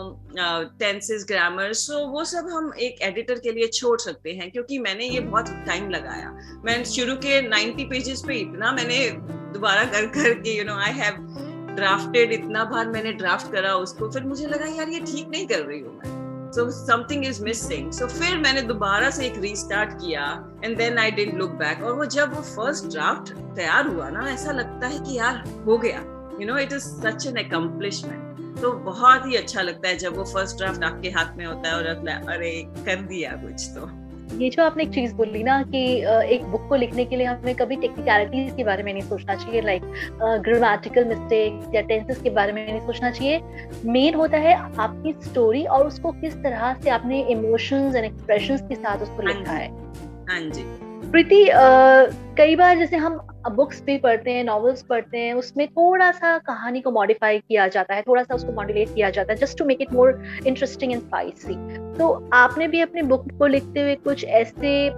tenses 0.79 1.25
grammar 1.29 1.73
so 1.75 2.07
वो 2.09 2.25
सब 2.25 2.49
हम 2.53 2.73
एक 2.81 3.03
एडिटर 3.03 3.39
के 3.39 3.53
लिए 3.53 3.67
छोड़ 3.69 3.99
सकते 4.01 4.33
हैं, 4.33 4.51
क्योंकि 4.51 4.79
मैंने 4.79 5.09
ये 5.09 5.21
बहुत 5.23 5.51
टाइम 5.67 5.91
लगाया। 5.91 6.31
मैं 6.65 6.83
शुरू 6.87 7.17
के 7.17 7.41
90 7.49 7.85
पेजेस 7.91 8.23
पे 8.27 8.35
इतना 8.37 8.73
मैंने 8.73 9.09
दोबारा 9.53 9.85
कर 9.87 10.07
कर 10.17 10.35
के 10.41 10.57
you 10.59 10.65
know 10.65 10.79
I 10.79 10.93
have 10.93 11.25
drafted 11.77 12.33
इतना 12.33 12.65
बार 12.65 12.89
मैंने 12.89 13.13
ड्राफ्ट 13.15 13.53
करा 13.53 13.75
उसको, 13.77 14.11
फिर 14.11 14.25
मुझे 14.25 14.47
लगा, 14.47 14.67
यार, 14.67 14.89
ये 14.89 15.01
ठीक 15.03 15.29
नहीं 15.29 15.47
कर 15.47 15.61
रही 15.61 15.81
हूँ 15.81 15.95
मैं। 15.95 16.16
So 16.57 16.71
something 16.71 17.25
is 17.27 17.43
missing 17.45 17.91
so 17.93 18.07
फिर 18.09 18.37
मैंने 18.39 18.63
दोबारा 18.63 19.11
से 19.11 19.27
एक 19.27 19.39
रीस्टार्ट 19.41 19.93
किया 20.03 20.27
and 20.65 20.77
then 20.79 20.99
I 20.99 21.11
didn't 21.11 21.39
look 21.39 21.51
back 21.63 21.83
और 21.83 21.93
वो 21.97 22.05
जब 22.15 22.35
वो 22.35 22.43
फ़र्स्ट 22.43 22.91
ड्राफ्ट 22.93 23.33
तैयार 23.57 23.87
हुआ 23.87 24.09
ना, 24.11 24.29
ऐसा 24.31 24.53
लगता 24.53 24.87
है 24.87 24.99
कि 24.99 25.19
यार 25.19 25.43
हो 25.67 25.79
गया। 25.79 25.99
You 26.41 26.47
know 26.47 26.59
it 26.59 26.73
is 26.73 26.85
such 27.03 27.27
an 27.27 27.37
accomplishment 27.45 28.25
तो 28.61 28.73
बहुत 28.73 29.27
ही 29.27 29.37
अच्छा 29.37 29.63
लगता 29.63 29.89
है 29.89 29.97
जब 29.99 30.17
वो 30.17 30.25
फ़र्स्ट 30.25 30.57
ड्राफ्ट 30.59 30.85
आपके 30.85 31.09
हाथ 31.11 31.37
में 31.37 31.45
होता 31.47 31.69
है 31.69 31.75
और 31.77 31.87
अरे, 31.87 32.51
कर 32.87 33.03
दिया 33.03 33.33
कुछ 33.37 33.69
तो। 33.75 33.87
ये 34.35 34.49
जो 34.51 34.63
आपने 34.63 34.83
एक 34.83 34.91
चीज़ 34.91 35.15
बोली 35.15 35.43
ना 35.43 35.63
कि 35.63 35.83
एक 36.35 36.45
बुक 36.45 36.67
को 36.69 36.75
लिखने 36.77 37.05
के 37.05 37.17
लिए 37.17 37.27
हमें 37.27 37.55
कभी 37.55 37.77
टेक्निकलिटीज 37.77 38.53
के 38.57 38.65
बारे 38.65 38.83
में 38.83 38.93
नहीं 38.93 39.03
सोचना 39.03 39.35
चाहिए 39.35 39.61
लाइक 39.61 39.83
ग्रामेटिकल 40.47 41.05
मिस्टेक 41.05 41.75
या 41.75 41.81
टेंसेस 41.83 42.21
के 42.23 42.31
बारे 42.31 42.53
में 42.53 42.67
नहीं 42.67 42.81
सोचना 42.81 43.11
चाहिए। 43.11 43.41
मेन 43.87 44.15
होता 44.15 44.39
है 44.39 44.55
आपकी 44.55 45.13
स्टोरी 45.25 45.65
और 45.67 45.87
उसको 45.87 46.13
किस 46.13 46.35
तरह 46.43 46.75
से 46.83 46.91
आपने 46.91 47.23
इमोशंस 47.31 47.97
एंड 47.97 48.05
एक्सप्रेशंस 48.05 48.63
के 48.63 48.75
साथ 48.75 49.03
उसको 49.03 49.23
हाँ 49.23 49.33
लिखा 49.33 49.53
है। 49.53 49.69
हाँ 50.29 50.41
जी। 50.41 50.65
प्रीति 51.11 51.43
कई 52.39 52.57
बार 52.57 52.79
जैसे 52.79 52.97
हम 52.97 53.15
बुक्स 53.51 53.81
भी 53.83 53.97
पढ़ते 53.99 54.31
हैं 54.31 54.43
नॉवेल्स 54.45 54.83
पढ़ते 54.83 55.19
हैं, 55.19 55.35
उसमें 55.35 55.67
थोड़ा 55.69 56.11
सा 56.13 56.37
कहानी 56.39 56.81
को 56.81 56.91
मॉडिफाई 56.91 57.39
किया 57.39 57.67
जाता 57.69 57.95
है 57.95 58.03
थोड़ा 58.03 58.23
सा 58.23 58.35
उसको 58.35 58.53
मॉड्यूलेट 58.53 58.95
किया 58.95 59.11
जाता 59.11 59.33
है 59.33 59.39
just 59.39 59.59
to 59.59 59.65
make 59.65 59.81
it 59.81 59.93
more 59.93 60.23
interesting 60.47 60.93
and 60.93 61.03
spicy 61.03 61.55
तो 61.99 62.09
आपने 62.35 62.69
भी 62.69 62.81
अपने 62.81 63.03
बुक 63.03 63.27
को 63.39 63.47
लिखते 63.47 63.81
हुए 63.81 63.95
कुछ 64.05 64.25
ऐसे 64.25 64.91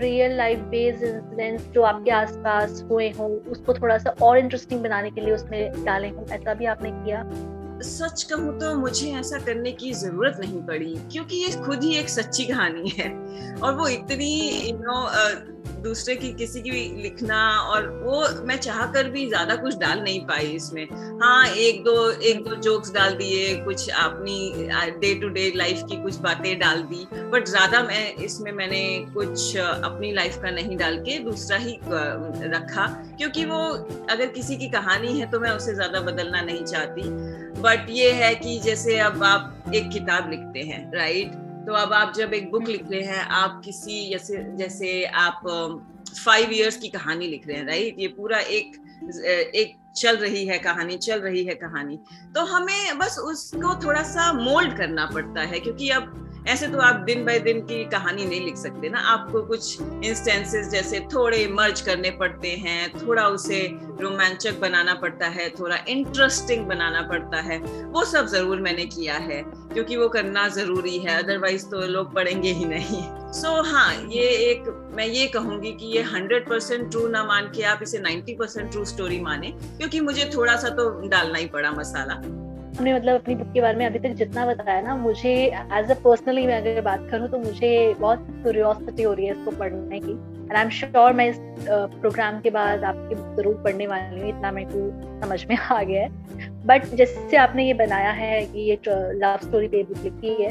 रियल 0.00 0.36
लाइफ 0.36 0.58
बेस्ड 0.70 1.04
इंसिडेंट्स 1.04 1.68
जो 1.68 1.82
आपके 1.82 2.10
आसपास 2.10 2.84
हुए 2.90 3.10
हों, 3.10 3.30
उसको 3.30 3.74
थोड़ा 3.74 3.98
सा 3.98 4.14
और 4.22 4.38
इंटरेस्टिंग 4.38 4.82
बनाने 4.82 5.10
के 5.10 5.20
लिए 5.20 5.34
उसमें 5.34 5.84
डाले 5.84 6.08
हों, 6.08 6.26
ऐसा 6.30 6.54
भी 6.54 6.66
आपने 6.66 6.90
किया? 6.92 7.22
सच 7.78 8.22
कहूँ 8.22 8.58
तो 8.60 8.74
मुझे 8.76 9.10
ऐसा 9.14 9.38
करने 9.38 9.72
की 9.72 9.92
ज़रूरत 9.94 10.36
नहीं 10.40 10.62
पड़ी, 10.66 10.94
क्योंकि 11.12 11.36
ये 11.36 11.50
खुद 11.64 11.82
ही 11.84 11.94
एक 11.96 12.08
सच्ची 12.10 12.44
कहानी 12.44 12.88
है। 12.90 13.10
और 13.56 13.74
वो 13.74 13.88
इतनी 13.90 14.32
यू 14.68 14.76
नो 14.78 15.54
दूसरे 15.82 16.14
की, 16.16 16.32
किसी 16.34 16.60
की 16.60 16.70
लिखना 17.02 17.38
और 17.62 17.88
वो 18.04 18.22
मैं 18.46 18.56
चाह 18.58 18.84
कर 18.92 19.08
भी 19.10 19.26
ज़्यादा 19.28 19.56
कुछ 19.56 19.76
डाल 19.78 20.00
नहीं 20.00 20.20
पाई 20.26 20.46
इसमें। 20.52 20.86
हाँ 21.20 21.46
एक 21.48 21.82
दो 21.84 22.10
एक 22.10 22.42
दो 22.44 22.54
जोक्स 22.56 22.92
डाल 22.92 23.14
दिए, 23.16 23.54
कुछ 23.64 23.88
अपनी 23.90 24.68
डे 25.00 25.14
टू 25.20 25.28
डे 25.28 25.50
लाइफ 25.56 25.82
की 25.90 25.96
कुछ 26.02 26.16
बातें 26.20 26.58
डाल 26.58 26.82
दी 26.84 27.06
बट 27.32 27.48
ज़्यादा 27.48 27.82
मैं 27.82 28.14
इसमें 28.16 28.50
मैंने 28.52 28.82
कुछ 29.14 29.56
अपनी 29.56 30.12
लाइफ 30.12 30.38
का 30.42 30.50
नहीं 30.50 30.76
डाल 30.76 30.98
के 31.00 31.18
दूसरा 31.24 31.56
ही 31.58 31.78
रखा, 31.84 32.86
क्योंकि 33.18 33.44
वो 33.44 33.62
अगर 34.10 34.26
किसी 34.28 34.56
की 34.56 34.68
कहानी 34.70 35.18
है 35.20 35.30
तो 35.30 35.40
मैं 35.40 35.50
उसे 35.50 35.74
ज़्यादा 35.74 36.00
बदलना 36.02 36.40
नहीं 36.42 36.64
चाहती। 36.64 37.02
बट 37.58 37.86
ये 37.90 38.10
है 38.12 38.34
कि 38.34 38.58
जैसे 38.60 38.98
अब 38.98 39.22
आप 39.24 39.72
एक 39.74 39.88
किताब 39.90 40.30
लिखते 40.30 40.60
हैं 40.62 40.80
राइट 40.94 41.32
तो 41.66 41.72
अब 41.72 41.92
आप 41.92 42.12
जब 42.14 42.34
एक 42.34 42.50
बुक 42.50 42.68
लिख 42.68 42.82
रहे 42.90 43.00
हैं, 43.00 43.20
आप 43.20 43.60
किसी 43.64 44.08
जैसे 44.10 44.42
जैसे 44.58 45.04
आप 45.04 45.40
फाइव 46.24 46.50
इयर्स 46.50 46.76
की 46.76 46.88
कहानी 46.88 47.26
लिख 47.26 47.46
रहे 47.48 47.56
हैं 47.56 47.66
राइट 47.66 47.96
ये 47.98 48.08
पूरा 48.08 48.38
एक 48.38 48.76
एक 49.54 49.74
चल 49.96 50.16
रही 50.16 50.44
है 50.46 50.58
कहानी, 50.58 50.96
चल 50.98 51.20
रही 51.20 51.44
है 51.44 51.54
कहानी। 51.54 51.98
तो 52.34 52.44
हमें 52.44 52.98
बस 52.98 53.18
उसको 53.18 53.74
थोड़ा 53.84 54.02
सा 54.02 54.32
मोल्ड 54.32 54.76
करना 54.76 55.06
पड़ता 55.06 55.42
है, 55.42 55.60
क्योंकि 55.60 55.88
अब 55.90 56.25
ऐसे 56.48 56.66
तो 56.68 56.78
आप 56.78 56.96
दिन 57.06 57.24
बाय 57.24 57.38
दिन 57.40 57.60
की 57.66 57.84
कहानी 57.90 58.24
नहीं 58.24 58.40
लिख 58.40 58.56
सकते 58.56 58.88
ना। 58.88 58.98
आपको 59.08 59.42
कुछ 59.42 59.80
इंस्टेंसेस 59.80 60.68
जैसे 60.70 61.00
थोड़े 61.14 61.46
मर्ज 61.52 61.80
करने 61.80 62.10
पड़ते 62.20 62.50
हैं 62.56 62.90
थोड़ा 62.96 63.26
उसे 63.28 63.60
रोमांचक 64.00 64.60
बनाना 64.60 64.94
पड़ता 64.94 65.26
है 65.28 65.48
थोड़ा 65.50 65.76
इंटरेस्टिंग 65.88 66.66
बनाना 66.66 67.02
पड़ता 67.08 67.40
है 67.40 67.58
वो 67.86 68.04
सब 68.04 68.26
ज़रूर 68.26 68.60
मैंने 68.60 68.84
किया 68.86 69.14
है 69.20 69.42
क्योंकि 69.72 69.96
वो 69.96 70.08
करना 70.08 70.48
ज़रूरी 70.50 70.96
है 70.98 71.22
अदरवाइज़ 71.22 71.66
तो 71.66 71.86
लोग 71.86 72.14
पढ़ेंगे 72.14 72.52
ही 72.52 72.64
नहीं। 72.64 73.02
सो 73.32 73.48
so, 73.48 73.66
हाँ 73.66 73.94
ये 74.10 74.28
एक 74.50 74.68
मैं 74.96 75.06
ये 75.06 75.26
कहूँगी 75.26 75.72
कि 75.72 75.86
ये 75.86 76.02
हंड्रेड 76.04 76.48
परसेंट 76.48 76.90
ट्रू 76.90 77.06
ना 77.08 77.24
मान 77.24 77.50
के 77.56 77.62
आप 77.64 77.80
इसे 77.82 77.98
नाइन्टी 77.98 78.34
परसेंट 78.34 78.70
ट्रू 78.70 78.84
स्टोरी 78.84 79.20
माने 79.20 79.50
क्योंकि 79.58 80.00
मुझे 80.00 80.30
थोड़ा 80.34 80.56
सा 80.56 80.68
तो 80.76 80.88
डालना 81.08 81.38
ही 81.38 81.46
पड़ा 81.48 81.70
मसाला। 81.72 82.14
आपने 82.76 82.92
मतलब 82.94 83.14
अपनी 83.14 83.34
बुक 83.34 83.52
के 83.52 83.60
बारे 83.60 83.76
में 83.78 83.84
अभी 83.86 83.98
तक 83.98 84.14
जितना 84.14 84.44
बताया 84.46 84.80
ना 84.80 84.94
मुझे 84.96 85.30
एज 85.74 85.90
अ 85.90 85.94
पर्सनली 86.04 86.46
मैं 86.46 86.56
अगर 86.56 86.80
बात 86.80 87.06
करूँ 87.10 87.28
तो 87.28 87.38
मुझे 87.38 87.70
बहुत 88.00 88.26
क्यूरियोसिटी 88.42 89.02
हो 89.02 89.12
रही 89.12 89.26
है 89.26 89.32
इसको 89.32 89.50
पढ़ने 89.50 90.00
की। 90.00 90.10
एंड 90.10 90.52
आई 90.52 90.62
एम 90.62 90.70
श्योर 90.70 91.12
मैं 91.12 91.28
इस 91.28 91.38
प्रोग्राम 91.68 92.40
के 92.40 92.50
बाद 92.50 92.84
आपकी 92.84 93.14
बुक 93.14 93.36
ज़रूर 93.36 93.54
पढ़ने 93.64 93.86
वाली 93.86 94.20
हूँ 94.20 94.28
इतना 94.28 94.50
मेरे 94.52 94.68
को 94.72 95.20
समझ 95.22 95.44
में 95.46 95.56
आ 95.56 95.82
गया 95.82 96.02
है। 96.02 96.50
बट 96.66 96.84
जैसे 96.94 97.36
आपने 97.36 97.66
ये 97.66 97.74
बनाया 97.74 98.10
है 98.12 98.44
कि 98.44 98.68
ये 98.70 98.78
लव 98.86 99.38
स्टोरी 99.44 99.68
पे 99.68 99.82
बुक 99.82 100.04
लिखी 100.04 100.42
है 100.42 100.50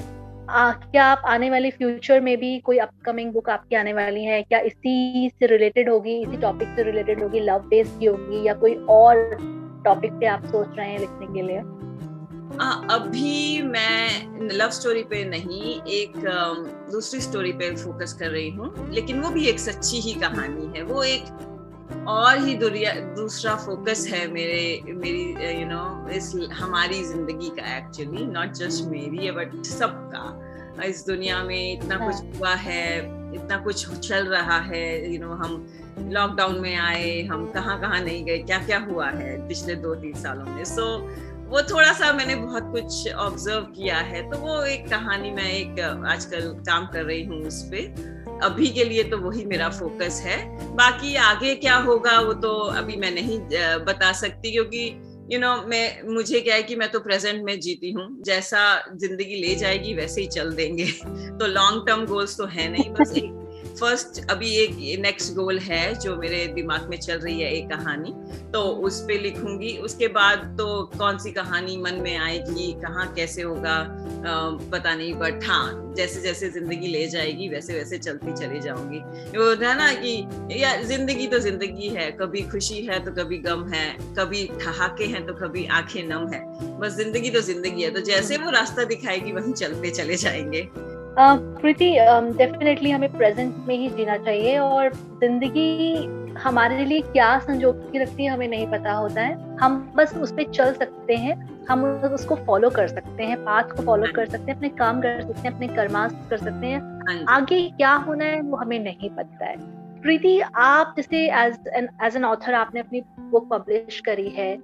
आ, 0.50 0.72
क्या 0.72 1.06
आप 1.06 1.22
आने 1.28 1.50
वाले 1.50 1.70
फ्यूचर 1.72 2.20
में 2.22 2.36
भी 2.40 2.58
कोई 2.66 2.78
अपकमिंग 2.80 3.32
बुक 3.34 3.50
आपकी 3.50 3.76
आने 3.76 3.94
वाली 3.94 4.24
है? 4.26 4.42
क्या 4.42 4.60
इसी 4.72 5.30
से 5.30 5.48
रिलेटेड 5.48 5.90
होगी 5.90 6.20
इसी 6.22 6.38
टॉपिक 6.40 6.76
से 6.76 6.84
रिलेटेड 6.84 7.24
होगी 7.24 7.40
लव 7.44 7.70
बेस्ड 7.70 8.00
की 8.00 8.06
होगी 8.06 8.46
या 8.48 8.54
कोई 8.56 8.76
और 8.90 9.26
टॉपिक 9.86 10.12
पे 10.12 10.26
आप 10.26 10.46
सोच 10.48 10.78
रहे 10.78 10.92
हैं 10.92 11.00
लिखने 11.00 11.34
के 11.34 11.48
लिए? 11.48 11.62
आ, 12.62 12.70
अभी 12.90 13.62
मैं 13.62 14.50
लव 14.52 14.70
स्टोरी 14.70 15.04
पे 15.04 15.24
नहीं 15.26 15.82
एक 15.82 16.14
दूसरी 16.92 17.20
स्टोरी 17.22 17.52
पे 17.52 17.76
फोकस 17.76 18.14
कर 18.14 18.30
रही 18.30 18.50
हूँ 18.50 18.90
लेकिन 18.94 19.20
वो 19.22 19.30
भी 19.30 19.46
एक 19.46 19.60
सच्ची 19.60 20.00
ही 20.00 20.14
कहानी 20.14 20.78
है। 20.78 20.84
वो 20.84 21.04
एक 21.04 22.06
और 22.08 22.38
ही 22.38 22.56
दुनिया 22.56 22.94
दूसरा 23.16 23.56
फोकस 23.56 24.08
है 24.12 24.28
मेरे 24.28 24.94
मेरी 24.94 25.60
यू 25.62 25.68
नो 25.68 26.10
इस 26.10 26.34
हमारी 26.54 27.04
ज़िंदगी 27.04 27.50
का 27.50 27.78
एक्चुअली 27.78 28.26
नॉट 28.26 28.54
जस्ट 28.54 28.86
मेरी 28.86 29.32
बट 29.32 29.64
सबका। 29.66 30.84
इस 30.86 31.06
दुनिया 31.08 31.44
में 31.44 31.74
इतना 31.74 31.98
कुछ 31.98 32.16
हाँ। 32.16 32.32
हुआ 32.38 32.54
है 32.56 33.00
इतना 33.36 33.58
कुछ 33.58 34.00
चल 34.00 34.28
रहा 34.28 34.60
है 34.60 35.14
यू 35.14 35.20
नो 35.20 35.34
हम 35.34 35.54
लॉकडाउन 36.00 36.60
में 36.60 36.76
आए 36.76 37.22
हम 37.24 37.46
कहाँ 37.52 37.80
कहाँ 37.82 38.02
नहीं 38.02 38.26
गए 38.26 38.38
क्या 38.38 38.58
क्या 38.66 38.80
हुआ 38.80 39.10
है 39.10 39.48
पिछले 39.48 39.76
दो 39.76 39.96
तीन 39.96 40.14
सालों 40.14 40.46
में। 40.46 40.64
सो 40.66 40.82
so, 40.82 41.35
वो 41.46 41.62
थोड़ा 41.62 41.94
सा 41.94 42.14
मैंने 42.14 42.36
बहुत 42.36 42.64
कुछ 42.72 43.14
ऑब्ज़र्व 43.14 43.62
किया 43.62 43.98
है 43.98 44.32
तो 44.32 44.38
वो 44.38 44.64
एक 44.64 44.88
कहानी 44.90 45.32
मैं 45.32 45.52
एक 45.52 45.80
आजकल 46.08 46.42
काम 46.42 46.86
कर 46.86 47.04
रही 47.04 47.24
हूँ 47.24 47.42
उस 47.42 47.64
पर 47.64 48.40
अभी 48.44 48.68
के 48.68 48.84
लिए 48.84 49.04
तो 49.04 49.18
वही 49.18 49.46
मेरा 49.46 49.70
फोकस 49.70 50.22
है। 50.26 50.38
बाकी 50.76 51.16
आगे 51.16 51.56
क्या 51.56 51.76
होगा 51.78 52.20
वो 52.20 52.34
तो 52.34 52.50
अभी 52.50 52.96
मैं 52.96 53.12
नहीं 53.12 53.40
बता 53.86 54.12
सकती 54.12 54.52
क्योंकि 54.52 55.02
यू 55.32 55.40
you 55.40 55.40
नो 55.40 55.56
know, 55.56 55.70
मैं 55.70 56.14
मुझे 56.14 56.42
क्या 56.42 56.56
है 56.56 56.64
कि 56.64 56.76
मैं 56.76 56.92
तो 56.92 57.00
प्रेजेंट 57.00 57.44
में 57.46 57.60
जीती 57.60 57.92
हूँ। 57.92 58.24
जैसा 58.24 58.86
ज़िंदगी 58.96 59.36
ले 59.36 59.56
जाएगी 59.56 59.94
वैसे 59.94 60.22
ही 60.22 60.28
चल 60.28 60.54
देंगे। 60.54 60.86
तो 61.40 61.48
लॉन्ग 61.48 61.88
टर्म 61.88 62.06
गोल्स 62.06 62.38
तो 62.38 62.46
है 62.46 62.72
नहीं 62.72 62.90
बस 62.90 63.14
एक 63.18 63.45
फ़र्स्ट 63.80 64.20
अभी 64.32 64.50
एक 64.58 65.00
नेक्स्ट 65.02 65.34
गोल 65.34 65.58
है 65.60 65.94
जो 65.96 66.16
मेरे 66.18 66.46
दिमाग 66.56 66.88
में 66.90 66.98
चल 66.98 67.18
रही 67.18 67.42
है, 67.42 67.52
एक 67.52 67.70
कहानी। 67.70 68.14
तो 68.54 68.62
उस 68.88 69.00
पर 69.02 69.22
लिखूँगी। 69.22 69.76
उसके 69.78 70.08
बाद 70.10 70.56
तो 70.58 70.68
कौन 70.98 71.18
सी 71.18 71.32
कहानी 71.32 71.78
मन 71.78 71.96
में 72.04 72.16
आएगी, 72.18 72.72
कहाँ 72.82 73.14
कैसे 73.16 73.42
होगा 73.42 73.76
पता 74.72 74.94
नहीं 74.96 75.14
बट 75.14 75.44
हाँ 75.46 75.94
जैसे 75.98 76.22
जैसे 76.22 76.50
ज़िंदगी 76.50 76.88
ले 76.88 77.06
जाएगी, 77.08 77.48
वैसे 77.50 77.74
वैसे 77.74 77.98
चलती 77.98 78.34
चली 78.34 78.60
जाऊँगी। 78.60 79.00
वो 79.38 79.50
है 79.56 79.78
ना 79.78 79.92
कि, 79.94 80.16
या 80.62 80.76
ज़िंदगी 80.84 81.28
तो 81.28 81.40
ज़िंदगी 81.40 81.90
है। 81.90 82.10
कभी 82.12 82.42
खुशी 82.42 82.82
है 82.86 83.04
तो 83.06 83.12
कभी 83.14 83.38
गम 83.38 83.68
है। 83.74 83.86
कभी 84.18 84.48
ठहाके 84.62 85.06
हैं 85.06 85.26
तो 85.28 85.34
कभी 85.36 85.66
आँखें 85.68 86.04
नम 86.08 86.28
है। 86.34 86.44
बस 86.80 86.96
ज़िंदगी 86.96 87.30
तो 87.30 87.42
ज़िंदगी 87.42 87.84
है। 87.84 87.92
तो 87.92 88.02
जैसे 88.02 88.38
वो 88.38 88.50
रास्ता 88.52 88.84
दिखाएगी, 88.86 89.32
वहीं 89.32 89.54
चलते 89.54 89.92
चले 89.92 90.16
जाएँगे। 90.18 90.68
प्रीति 91.18 91.90
डेफिनेटली 92.38 92.92
हमें 92.92 93.12
प्रेजेंट 93.12 93.56
में 93.68 93.76
ही 93.78 93.90
जीना 93.90 94.18
चाहिए 94.18 94.58
और 94.58 94.94
ज़िंदगी 94.94 96.06
हमारे 96.40 96.86
लिए 96.86 97.02
क्या 97.02 97.38
संजोग 97.40 97.92
की 97.92 98.00
रखती 98.00 98.24
है 98.24 98.32
हमें 98.32 98.48
नहीं 98.48 98.68
पता 98.68 98.94
होता 98.94 99.22
है। 99.22 99.58
हम 99.58 99.78
बस 99.96 100.16
उस 100.18 100.32
पर 100.32 100.52
चल 100.52 100.74
सकते 100.74 101.16
हैं 101.16 101.36
हम 101.70 101.84
उसको 102.14 102.36
फॉलो 102.46 102.70
कर 102.70 102.88
सकते 102.88 103.24
हैं 103.24 103.38
पाथ 103.46 103.72
को 103.72 103.84
फॉलो 103.84 104.12
कर 104.16 104.26
सकते 104.26 104.52
हैं 104.52 104.58
अपने 104.58 104.70
काम 104.72 105.02
कर 105.02 105.22
सकते 105.22 105.48
हैं 105.48 105.54
अपने 105.54 105.68
कर्मास 105.68 106.16
कर 106.30 106.38
सकते 106.38 106.68
हैं। 106.68 106.80
हाँ 107.08 107.24
आगे 107.38 107.62
क्या 107.70 107.94
होना 108.08 108.26
है 108.26 108.42
वो 108.42 108.58
हमें 108.58 108.80
नहीं 108.80 109.10
पता 109.10 109.46
है। 109.46 109.56
प्रीति 110.02 110.40
आप 110.40 110.94
जैसे 110.98 111.26
as 111.38 111.58
an 111.76 111.88
as 112.06 112.16
an 112.16 112.26
author 112.26 112.54
आपने 112.54 112.80
अपनी 112.80 113.02
बुक 113.20 113.48
पब्लिश 113.50 114.00
करी 114.00 114.30
है 114.30 114.56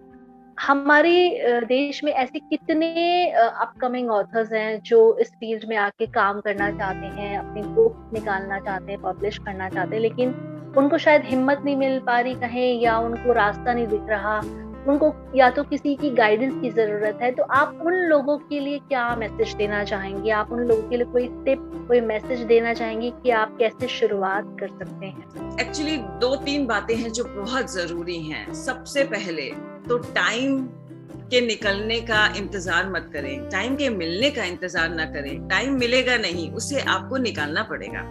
हमारे 0.62 1.62
देश 1.66 2.04
में 2.04 2.12
ऐसे 2.12 2.40
कितने 2.40 3.30
अपकमिंग 3.32 4.10
ऑथर्स 4.12 4.52
हैं 4.54 4.82
जो 4.82 5.00
इस 5.18 5.30
फ़ील्ड 5.30 5.64
में 5.70 5.76
आके 5.78 6.06
काम 6.08 6.40
करना 6.40 6.70
चाहते 6.72 7.22
हैं, 7.22 7.38
अपनी 7.38 7.62
बुक 7.76 8.10
निकालना 8.14 8.60
चाहते 8.60 8.92
हैं 8.92 9.02
पब्लिश 9.02 9.38
करना 9.38 9.70
चाहते 9.70 9.96
हैं, 9.96 10.02
लेकिन 10.02 10.34
उनको 10.78 10.98
शायद 10.98 11.24
हिम्मत 11.26 11.62
नहीं 11.66 11.76
मिल 11.76 12.00
पा 12.00 12.20
रही 12.20 12.34
कहीं 12.36 12.82
या 12.82 12.98
उनको 13.00 13.34
रास्ता 13.34 13.74
नहीं 13.74 13.88
दिख 13.88 14.06
रहा। 14.10 14.40
उनको 14.88 15.14
या 15.36 15.50
तो 15.50 15.64
किसी 15.64 15.96
की 15.96 16.10
गाइडेंस 16.10 16.54
की 16.62 16.70
ज़रूरत 16.72 17.20
है 17.22 17.32
तो 17.32 17.44
आप 17.44 17.80
उन 17.86 17.94
लोगों 17.94 18.38
के 18.40 18.60
लिए 18.60 18.80
क्या 18.80 19.06
मैसेज 19.16 19.54
देना 19.56 19.84
चाहेंगे? 19.84 20.32
आप 20.32 20.52
उन 20.52 20.60
लोगों 20.60 20.90
के 20.90 20.98
लिए 20.98 21.06
कोई 21.06 21.28
टिप 21.46 21.70
कोई 21.88 22.02
मैसेज 22.02 22.40
देना 22.48 22.74
चाहेंगे 22.74 23.10
कि 23.24 23.30
आप 23.32 23.56
कैसे 23.60 23.88
शुरुआत 23.88 24.56
कर 24.60 24.68
सकते 24.70 25.06
हैं? 25.06 25.58
एक्चुअली 25.62 25.98
दो 25.98 26.36
तीन 26.36 26.66
बातें 26.68 26.96
हैं 26.96 27.12
जो 27.12 27.24
बहुत 27.26 27.72
ज़रूरी 27.74 28.22
हैं। 28.22 28.54
सबसे 28.54 29.04
पहले 29.06 29.50
तो 29.90 29.98
टाइम 29.98 30.62
के 31.32 31.42
निकलने 31.42 32.00
का 32.02 32.26
इंतज़ार 32.38 32.90
मत 32.90 33.10
करें। 33.14 33.50
टाइम 33.50 33.76
के 33.76 33.90
मिलने 33.90 34.30
का 34.30 34.44
इंतज़ार 34.44 34.90
ना 34.90 35.06
करें। 35.06 35.48
टाइम 35.48 35.78
मिलेगा 35.80 36.18
नहीं 36.18 36.52
उसे 36.52 36.80
आपको 36.90 37.18
निकालना 37.18 37.64
पड़ेगा। 37.64 38.02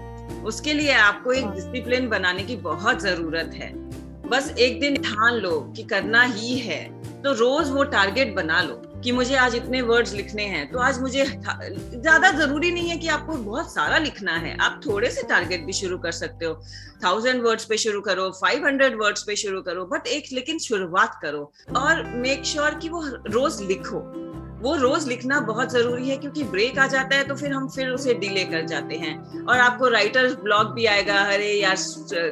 उसके 0.45 0.73
लिए 0.73 0.93
आपको 0.95 1.33
एक 1.33 1.47
डिसिप्लिन 1.47 2.09
बनाने 2.09 2.43
की 2.43 2.57
बहुत 2.57 3.03
ज़रूरत 3.03 3.51
है। 3.55 3.69
बस 4.31 4.51
एक 4.59 4.79
दिन 4.81 4.97
ठान 5.03 5.35
लो 5.35 5.59
कि 5.77 5.83
करना 5.83 6.23
ही 6.25 6.59
है। 6.59 6.83
तो 7.23 7.33
रोज 7.33 7.71
वो 7.71 7.85
टारगेट 7.85 8.35
बना 8.35 8.61
लो 8.63 8.75
कि 9.05 9.13
मुझे 9.13 9.35
आज 9.37 9.55
इतने 9.55 9.81
वर्ड्स 9.83 10.13
लिखने 10.15 10.45
हैं 10.47 10.71
तो 10.73 10.79
आज 10.79 11.01
मुझे 11.01 11.25
ज़्यादा 11.25 12.31
ज़रूरी 12.33 12.71
नहीं 12.71 12.89
है 12.89 12.97
कि 12.99 13.09
आपको 13.09 13.33
बहुत 13.35 13.73
सारा 13.73 13.99
लिखना 13.99 14.37
है। 14.37 14.57
आप 14.59 14.81
थोड़े 14.87 15.11
से 15.11 15.23
टारगेट 15.29 15.65
भी 15.67 15.73
शुरू 15.73 15.99
कर 15.99 16.13
सकते 16.13 16.45
हो। 16.45 16.55
थाउज़ेंड 17.05 17.43
वर्ड्स 17.43 17.65
पे 17.65 17.77
शुरू 17.79 18.01
करो 18.01 18.31
फाइव 18.41 18.67
हंड्रेड 18.67 19.01
वर्ड्स 19.03 19.23
पे 19.23 19.37
शुरू 19.37 19.63
करो 19.63 19.85
बट 19.87 20.07
एक, 20.07 20.33
लेकिन 20.33 20.59
शुरुआत 20.59 21.19
करो 21.23 21.53
और 21.77 22.05
मेक 22.17 22.45
श्योर 22.45 22.69
sure 22.69 22.83
कि 22.83 22.89
वो 22.89 23.05
रोज 23.29 23.61
लिखो। 23.63 24.01
वो 24.61 24.75
रोज 24.77 25.07
लिखना 25.09 25.39
बहुत 25.41 25.73
ज़रूरी 25.73 26.09
है, 26.09 26.17
क्योंकि 26.17 26.43
ब्रेक 26.45 26.79
आ 26.79 26.87
जाता 26.87 27.17
है 27.17 27.25
तो 27.25 27.35
फिर 27.35 27.53
हम 27.53 27.69
फिर 27.69 27.89
उसे 27.89 28.15
डिले 28.15 28.45
कर 28.45 28.67
जाते 28.67 28.97
हैं। 28.97 29.45
और 29.45 29.59
आपको 29.59 29.89
राइटर्स 29.89 30.35
ब्लॉग 30.35 30.73
भी 30.75 30.87
आएगा, 30.87 31.19
अरे 31.25 31.53
यार, 31.53 31.77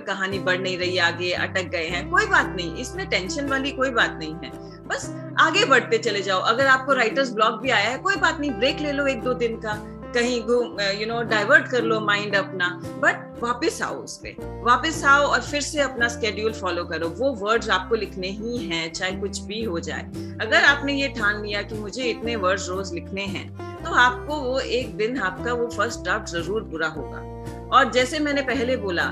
कहानी 0.06 0.38
बढ़ 0.38 0.58
नहीं 0.58 0.78
रही, 0.78 0.98
आगे 0.98 1.32
अटक 1.32 1.68
गए 1.68 1.86
हैं। 1.86 2.08
कोई 2.10 2.26
बात 2.26 2.54
नहीं, 2.56 2.74
इसमें 2.76 3.08
टेंशन 3.08 3.48
वाली 3.48 3.70
कोई 3.72 3.90
बात 3.90 4.16
नहीं 4.18 4.34
है। 4.34 4.50
बस 4.88 5.10
आगे 5.40 5.64
बढ़ते 5.64 5.98
चले 5.98 6.22
जाओ। 6.22 6.40
अगर 6.40 6.66
आपको 6.66 6.92
राइटर्स 6.92 7.32
ब्लॉग 7.32 7.60
भी 7.60 7.70
आया 7.70 7.88
है, 7.90 7.98
कोई 7.98 8.16
बात 8.16 8.40
नहीं 8.40 8.50
ब्रेक 8.50 8.80
ले 8.80 8.92
लो 8.92 9.06
एक 9.06 9.22
दो 9.22 9.34
दिन 9.34 9.56
का। 9.56 9.72
कहीं 10.14 10.40
घूम 10.42 10.80
यू 11.00 11.06
नो 11.06 11.22
डाइवर्ट 11.30 11.68
कर 11.68 11.82
लो 11.82 12.00
माइंड 12.02 12.34
अपना 12.36 12.68
बट 13.02 13.42
वापस 13.42 13.80
आओ 13.82 13.94
उस 13.94 14.16
पे 14.22 14.34
वापस 14.64 15.02
आओ 15.06 15.24
और 15.24 15.40
फिर 15.42 15.60
से 15.60 15.80
अपना 15.80 16.08
स्केड्यूल 16.08 16.52
फॉलो 16.54 16.84
करो। 16.84 17.08
वो 17.18 17.32
वर्ड्स 17.40 17.68
आपको 17.70 17.94
लिखने 17.94 18.28
ही 18.30 18.56
हैं, 18.58 18.92
चाहे 18.92 19.12
कुछ 19.12 19.40
भी 19.40 19.62
हो 19.64 19.80
जाए। 19.80 20.02
अगर 20.42 20.64
आपने 20.64 20.94
ये 20.94 21.08
ठान 21.18 21.42
लिया 21.42 21.62
कि 21.62 21.74
मुझे 21.76 22.02
इतने 22.04 22.36
वर्ड्स 22.38 22.68
रोज 22.68 22.92
लिखने 22.94 23.24
हैं 23.26 23.46
तो 23.84 23.94
आपको 23.96 24.40
वो 24.42 24.58
एक 24.60 24.96
दिन 24.96 25.18
आपका 25.20 25.52
वो 25.52 25.66
फ़र्स्ट 25.68 26.00
ड्राफ्ट 26.00 26.28
ज़रूर 26.28 26.62
बुरा 26.64 26.88
होगा। 26.88 27.18
और 27.68 27.90
जैसे 27.92 28.18
मैंने 28.18 28.42
पहले 28.44 28.76
बोला 28.78 29.10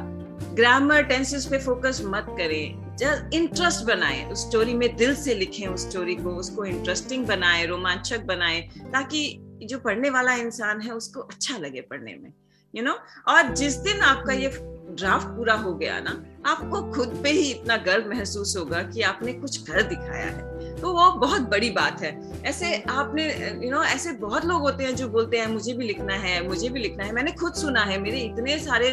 ग्रामर 0.55 1.03
टेंसेस 1.05 1.47
पे 1.47 1.59
फोकस 1.59 2.01
मत 2.05 2.27
करें। 2.39 2.97
जस्ट 2.97 3.35
इंटरेस्ट 3.35 3.85
बनाए। 3.87 4.25
उस 4.25 4.47
स्टोरी 4.49 4.75
में 4.75 4.97
दिल 4.97 5.15
से 5.15 5.35
लिखें 5.35 5.67
उस 5.67 5.89
स्टोरी 5.89 6.15
को, 6.15 6.31
उसको 6.33 6.65
इंटरेस्टिंग 6.65 7.27
बनाए, 7.27 7.67
रोमांचक 7.67 8.25
बनाए, 8.27 8.61
ताकि 8.93 9.21
जो 9.63 9.79
पढ़ने 9.79 10.11
वाला 10.11 10.35
इंसान 10.35 10.81
है 10.81 10.93
उसको 10.93 11.21
अच्छा 11.21 11.59
लगे 11.59 11.81
पढ़ने 11.81 12.15
में 12.15 12.33
यू 12.75 12.83
you 12.83 12.85
नो 12.85 12.93
know? 12.93 13.29
और 13.29 13.55
जिस 13.55 13.77
दिन 13.77 14.01
आपका 14.01 14.33
ये 14.33 14.49
ड्राफ्ट 14.95 15.27
पूरा 15.27 15.55
हो 15.55 15.75
गया 15.75 16.01
ना 16.01 16.11
आपको 16.47 16.93
खुद 16.93 17.21
पे 17.23 17.31
ही 17.31 17.51
इतना 17.51 17.77
गर्व 17.77 18.09
महसूस 18.11 18.57
होगा 18.57 18.83
कि 18.83 19.03
आपने 19.03 19.33
कुछ 19.33 19.57
कर 19.57 19.83
दिखाया 19.83 20.27
है 20.27 20.75
तो 20.81 20.93
वो 20.93 21.11
बहुत 21.13 21.43
बड़ी 21.43 21.71
बात 21.71 22.03
है 22.03 22.43
ऐसे 22.43 22.75
आपने 22.89 23.25
यू 23.25 23.61
you 23.61 23.71
नो 23.71 23.77
know, 23.77 23.85
ऐसे 23.85 24.13
बहुत 24.13 24.45
लोग 24.45 24.61
होते 24.61 24.85
हैं 24.85 24.95
जो 24.97 25.09
बोलते 25.09 25.39
हैं 25.39 25.47
मुझे 25.47 25.73
भी 25.73 25.87
लिखना 25.87 26.15
है 26.15 26.49
मुझे 26.49 26.69
भी 26.69 26.81
लिखना 26.81 27.05
है 27.05 27.13
मैंने 27.13 27.33
खुद 27.33 27.55
सुना 27.55 27.81
है 27.81 27.99
मेरे 28.01 28.21
इतने 28.21 28.59
सारे 28.59 28.91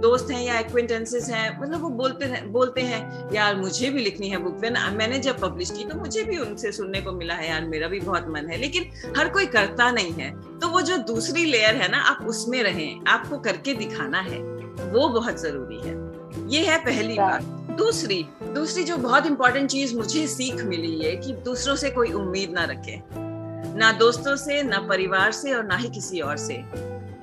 दोस्त 0.00 0.30
हैं 0.30 0.42
या 0.42 0.58
एक्विंटेंसेस 0.58 1.28
हैं 1.28 1.62
मतलब 1.62 1.82
वो 1.82 1.88
बोलते 1.88 2.24
हैं 2.24 2.52
बोलते 2.52 2.80
हैं 2.80 3.34
यार 3.34 3.56
मुझे 3.56 3.90
भी 3.90 4.00
लिखनी 4.02 4.28
है 4.28 4.36
बुक 4.36 4.58
वेन 4.58 4.74
मैंने 4.92 5.18
जब 5.18 5.40
पब्लिश 5.40 5.70
की 5.70 5.84
तो 5.84 5.94
मुझे 5.94 6.24
भी 6.24 6.38
उनसे 6.38 6.72
सुनने 6.72 7.00
को 7.00 7.12
मिला 7.12 7.34
है 7.34 7.50
यार 7.50 7.64
मेरा 7.64 7.88
भी 7.88 8.00
बहुत 8.00 8.26
मन 8.28 8.46
है। 8.46 8.56
लेकिन 8.56 8.90
हर 9.16 9.28
कोई 9.28 9.46
करता 9.46 9.90
नहीं 9.90 10.12
है। 10.12 10.58
तो 10.58 10.68
वो 10.68 10.80
जो 10.80 10.96
दूसरी 10.96 11.44
लेयर 11.44 11.74
है 11.74 11.90
ना 11.90 11.98
आप 11.98 12.26
उसमें 12.26 12.62
रहें 12.62 13.00
आपको 13.06 13.38
करके 13.38 13.74
दिखाना 13.74 14.20
है। 14.20 14.38
वो 14.90 15.08
बहुत 15.08 15.40
ज़रूरी 15.40 15.80
है। 15.88 16.10
ये 16.50 16.66
है 16.66 16.78
पहली 16.84 17.14
बात। 17.14 17.42
दूसरी 17.78 18.26
दूसरी 18.42 18.84
जो 18.84 18.96
बहुत 18.96 19.26
इंपॉर्टेंट 19.26 19.70
चीज़ 19.70 19.96
मुझे 19.96 20.26
सीख 20.26 20.54
मिली 20.54 20.98
है 20.98 21.16
कि 21.16 21.32
दूसरों 21.32 21.76
से 21.76 21.90
कोई 21.90 22.12
उम्मीद 22.12 22.50
ना 22.50 22.64
रखे। 22.64 23.02
ना 23.78 23.92
दोस्तों 23.92 24.36
से 24.36 24.62
ना 24.62 24.78
परिवार 24.78 25.32
से 25.32 25.54
और 25.54 25.64
ना 25.64 25.76
ही 25.76 25.88
किसी 25.88 26.20
और 26.20 26.36
से। 26.36 26.64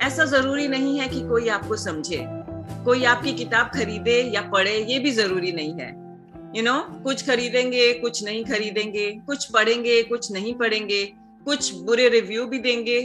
ऐसा 0.02 0.24
ज़रूरी 0.24 0.68
नहीं 0.68 1.00
है 1.00 1.08
कि 1.08 1.20
कोई 1.20 1.48
आपको 1.48 1.76
समझे। 1.76 2.37
कोई 2.84 3.04
आपकी 3.04 3.32
किताब 3.32 3.70
खरीदे 3.74 4.20
या 4.34 4.42
पढ़े 4.50 4.76
ये 4.84 4.98
भी 4.98 5.10
ज़रूरी 5.10 5.52
नहीं 5.52 5.72
है। 5.72 5.88
यू 5.88 6.54
you 6.54 6.64
नो 6.64 6.72
know, 6.72 7.02
कुछ 7.02 7.26
खरीदेंगे 7.26 7.92
कुछ 7.94 8.24
नहीं 8.24 8.44
खरीदेंगे 8.44 9.10
कुछ 9.26 9.44
पढ़ेंगे 9.44 10.02
कुछ 10.02 10.30
नहीं 10.32 10.54
पढ़ेंगे 10.54 11.04
कुछ 11.46 11.72
बुरे 11.74 12.08
रिव्यू 12.08 12.44
भी 12.46 12.58
देंगे। 12.58 12.98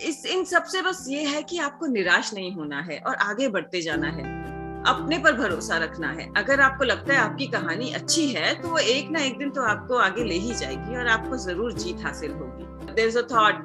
इस 0.00 0.24
इन 0.26 0.44
सबसे 0.44 0.82
बस 0.82 1.04
ये 1.08 1.24
है 1.24 1.42
कि 1.42 1.58
आपको 1.58 1.86
निराश 1.86 2.32
नहीं 2.34 2.52
होना 2.52 2.80
है 2.80 2.98
और 2.98 3.14
आगे 3.14 3.48
बढ़ते 3.48 3.80
जाना 3.80 4.10
है। 4.10 4.38
अपने 4.88 5.18
पर 5.18 5.32
भरोसा 5.32 5.76
रखना 5.78 6.10
है। 6.10 6.28
अगर 6.36 6.60
आपको 6.60 6.84
लगता 6.84 7.12
है 7.14 7.18
आपकी 7.20 7.46
कहानी 7.46 7.90
अच्छी 7.92 8.26
है 8.28 8.54
तो 8.62 8.68
वो 8.68 8.78
एक 8.78 9.10
ना 9.10 9.20
एक 9.20 9.38
दिन 9.38 9.50
तो 9.50 9.62
आपको 9.62 9.96
आगे 9.98 10.24
ले 10.24 10.34
ही 10.34 10.54
जाएगी 10.54 10.96
और 10.96 11.06
आपको 11.08 11.36
ज़रूर 11.36 11.72
जीत 11.72 12.04
हासिल 12.04 12.32
होगी। 12.32 12.92
देर 12.94 13.08
इज़ 13.08 13.18
अ 13.18 13.22
थॉट 13.22 13.62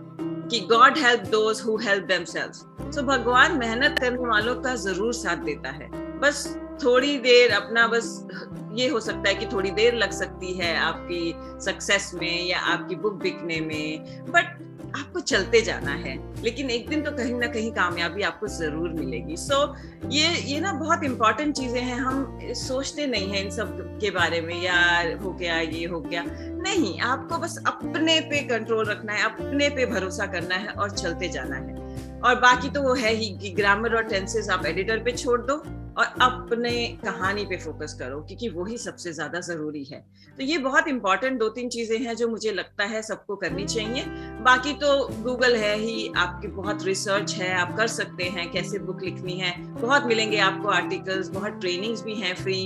कि 0.51 0.59
God 0.71 0.97
help 0.97 1.21
those 1.29 1.61
who 1.61 1.77
help 1.77 2.03
themselves 2.03 2.63
so 2.91 3.01
भगवान 3.03 3.57
मेहनत 3.57 3.99
करने 3.99 4.27
वालों 4.27 4.55
का 4.55 4.75
ज़रूर 4.75 5.13
साथ 5.13 5.37
देता 5.37 5.69
है। 5.69 5.89
बस 6.19 6.45
थोड़ी 6.83 7.17
देर 7.17 7.51
अपना 7.51 7.87
बस 7.87 8.27
ये 8.73 8.87
हो 8.89 8.99
सकता 8.99 9.29
है 9.29 9.35
कि 9.35 9.45
थोड़ी 9.45 9.71
देर 9.71 9.95
लग 9.95 10.11
सकती 10.11 10.53
है 10.53 10.75
आपकी 10.77 11.33
सक्सेस 11.61 12.11
में 12.15 12.45
या 12.47 12.59
आपकी 12.73 12.95
बुक 12.95 13.13
बिकने 13.13 13.59
में। 13.59 14.23
बट 14.29 14.63
आपको 14.97 15.19
चलते 15.19 15.61
जाना 15.61 15.91
है। 15.91 16.15
लेकिन 16.43 16.69
एक 16.69 16.87
दिन 16.89 17.01
तो 17.01 17.11
कहीं 17.11 17.33
ना 17.33 17.47
कहीं 17.47 17.71
कामयाबी 17.71 18.21
आपको 18.21 18.47
ज़रूर 18.47 18.89
मिलेगी। 18.89 19.35
सो 19.37 19.55
so, 19.55 20.11
ये 20.11 20.27
ये 20.27 20.59
ना 20.59 20.73
बहुत 20.73 21.03
इंपॉर्टेंट 21.03 21.55
चीज़ें 21.55 21.81
हैं। 21.81 21.97
हम 21.97 22.39
सोचते 22.55 23.07
नहीं 23.07 23.27
है 23.27 23.43
इन 23.43 23.49
सब 23.51 23.77
के 24.01 24.11
बारे 24.11 24.41
में 24.41 24.61
यार 24.63 25.13
हो 25.13 25.31
गया 25.33 25.59
ये 25.59 25.85
हो 25.85 25.99
गया। 25.99 26.23
नहीं 26.27 26.99
आपको 26.99 27.37
बस 27.37 27.57
अपने 27.67 28.19
पे 28.21 28.41
कंट्रोल 28.47 28.85
रखना 28.85 29.13
है 29.13 29.23
अपने 29.23 29.69
पे 29.69 29.85
भरोसा 29.85 30.25
करना 30.25 30.55
है 30.55 30.67
और 30.67 30.91
चलते 30.91 31.27
जाना 31.27 31.55
है। 31.55 31.84
और 32.25 32.35
बाकी 32.35 32.69
तो 32.69 32.81
वो 32.81 32.93
है 32.93 33.13
ही 33.13 33.29
कि 33.37 33.49
ग्रामर 33.51 33.95
और 33.95 34.03
टेंसेस 34.03 34.49
आप 34.49 34.65
एडिटर 34.65 34.99
पे 34.99 35.11
छोड़ 35.11 35.39
दो। 35.41 35.57
और 35.97 36.05
अपने 36.21 36.71
कहानी 37.03 37.45
पे 37.45 37.57
फोकस 37.57 37.93
करो, 37.99 38.19
क्योंकि 38.21 38.49
वही 38.49 38.77
सबसे 38.77 39.11
ज़्यादा 39.13 39.39
ज़रूरी 39.41 39.83
है। 39.83 39.99
तो 40.37 40.43
ये 40.43 40.57
बहुत 40.57 40.87
इंपॉर्टेंट 40.87 41.39
दो 41.39 41.49
तीन 41.49 41.69
चीज़ें 41.69 41.97
हैं 41.99 42.15
जो 42.15 42.27
मुझे 42.27 42.51
लगता 42.51 42.83
है 42.85 43.01
सबको 43.01 43.35
करनी 43.35 43.65
चाहिए। 43.65 44.03
बाकी 44.43 44.73
तो 44.73 44.89
गूगल 45.23 45.55
है 45.55 45.75
ही, 45.77 46.11
आपकी 46.17 46.47
बहुत 46.47 46.83
रिसर्च 46.85 47.33
है, 47.33 47.53
आप 47.55 47.75
कर 47.77 47.87
सकते 47.87 48.23
हैं, 48.25 48.49
कैसे 48.51 48.79
बुक 48.79 49.03
लिखनी 49.03 49.37
है। 49.39 49.53
बहुत 49.75 50.05
मिलेंगे 50.05 50.37
आपको 50.39 50.69
आर्टिकल्स 50.69 51.29
बहुत 51.29 51.59
ट्रेनिंग्स 51.61 52.03
भी 52.03 52.15
हैं 52.15 52.33
फ्री 52.35 52.59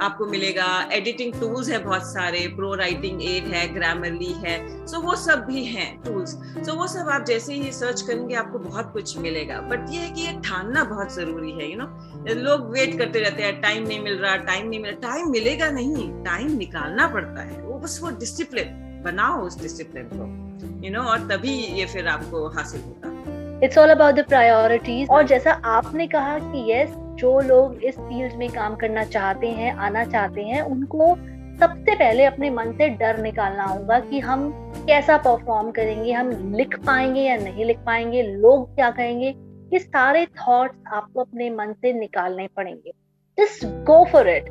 आपको 0.00 0.26
मिलेगा 0.26 0.66
एडिटिंग 0.92 1.32
टूल्स 1.32 1.68
है 1.70 1.78
बहुत 1.84 2.02
सारे 2.04 2.46
प्रो 2.56 2.74
राइटिंग 2.74 3.22
एड 3.24 3.44
है 3.46 3.66
ग्रामरली 3.74 4.32
है। 4.44 4.56
सो 4.86 5.00
वो 5.00 5.14
सब 5.16 5.44
भी 5.46 5.64
हैं 5.64 5.88
टूल्स 6.02 6.30
सो 6.66 6.74
वो 6.74 6.86
सब 6.88 7.08
आप 7.08 7.24
जैसे 7.24 7.54
ही 7.54 7.72
सर्च 7.72 8.02
करेंगे, 8.02 8.34
आपको 8.34 8.58
बहुत 8.60 8.92
कुछ 8.92 9.16
मिलेगा। 9.18 9.60
बट 9.62 9.90
ये 9.90 9.98
है 9.98 10.10
कि 10.10 10.20
ये 10.20 10.32
ठानना 10.44 10.84
बहुत 10.84 11.12
ज़रूरी 11.14 11.52
है 11.52 11.70
यू 11.70 11.78
नो 11.78 11.86
लोग 12.26 12.70
वेट 12.70 12.98
करते 12.98 13.20
रहते 13.20 13.42
हैं 13.42 13.60
टाइम 13.60 13.86
नहीं 13.86 14.00
मिल 14.00 14.16
रहा 14.18 14.36
टाइम 14.36 14.68
नहीं 14.68 14.80
मिल 14.80 14.90
रहा। 14.90 15.10
टाइम 15.10 15.30
मिलेगा 15.30 15.70
नहीं 15.70 16.08
टाइम 16.24 16.56
निकालना 16.56 17.06
पड़ता 17.06 17.42
है। 17.42 17.60
वो 17.60 17.78
बस 17.78 17.98
वो 18.02 18.10
डिसिप्लिन 18.10 19.02
बनाओ 19.04 19.40
उस 19.40 19.60
डिसिप्लिन 19.62 20.08
को 20.12 20.86
यू 20.86 20.92
नो 20.92 21.02
और 21.02 21.18
तभी 21.18 21.54
ये 21.78 21.86
फिर 21.86 22.08
आपको 22.08 22.48
हासिल 22.48 22.80
होगा। 22.80 23.66
It's 23.66 23.78
all 23.78 23.90
about 23.90 24.14
the 24.14 24.24
priorities 24.28 25.08
और 25.10 25.26
जैसा 25.26 25.52
आपने 25.52 26.06
कहा 26.06 26.38
कि 26.38 26.72
यस 26.72 26.88
जो 27.18 27.40
लोग 27.40 27.84
इस 27.84 27.94
फ़ील्ड 27.94 28.34
में 28.34 28.48
काम 28.50 28.74
करना 28.76 29.04
चाहते 29.04 29.46
हैं, 29.46 29.76
आना 29.76 30.04
चाहते 30.04 30.42
हैं, 30.42 30.62
उनको 30.62 31.14
सबसे 31.60 31.94
पहले 31.94 32.24
अपने 32.24 32.50
मन 32.50 32.72
से 32.72 32.88
डर 32.88 33.18
निकालना 33.22 33.64
होगा 33.64 33.98
कि 33.98 34.20
हम 34.20 34.50
कैसा 34.86 35.16
परफॉर्म 35.16 35.70
करेंगे, 35.70 36.12
हम 36.12 36.54
लिख 36.54 36.78
पाएँगे 36.78 37.20
या 37.20 37.36
नहीं 37.36 37.64
लिख 37.64 37.78
पाएँगे, 37.78 38.22
लोग 38.22 38.74
क्या 38.74 38.90
कहेंगे। 38.90 39.34
ये 39.74 39.78
सारे 39.78 40.24
थॉट्स 40.26 40.92
आपको 40.92 41.20
अपने 41.20 41.50
मन 41.50 41.72
से 41.72 41.92
निकालने 41.92 42.48
पड़ेंगे। 42.56 42.92
Just 43.38 43.64
go 43.84 44.04
for 44.12 44.28
it 44.28 44.48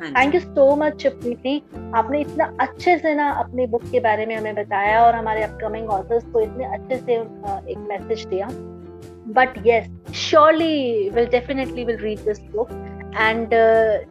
thank 0.00 0.34
you 0.34 0.40
so 0.40 0.74
much 0.76 1.06
Preeti 1.06 1.56
आपने 1.94 2.20
इतना 2.20 2.44
अच्छे 2.60 2.96
से 2.98 3.14
ना 3.14 3.30
अपने 3.32 3.66
बुक 3.66 3.82
के 3.90 4.00
बारे 4.00 4.26
में 4.26 4.36
हमें 4.36 4.54
बताया 4.54 5.04
और 5.04 5.14
हमारे 5.14 5.42
अपकमिंग 5.42 5.90
ऑथर्स 5.90 6.24
को 6.24 6.40
इतने 6.40 6.64
अच्छे 6.64 6.96
से 6.96 7.14
एक 7.72 7.78
मैसेज 7.88 8.24
दिया। 8.26 8.48
But 9.34 9.66
yes 9.66 9.88
surely 10.14 11.08
will 11.10 11.26
definitely 11.26 11.84
will 11.84 11.98
read 11.98 12.24
this 12.24 12.40
book 12.50 12.70
and 13.18 13.54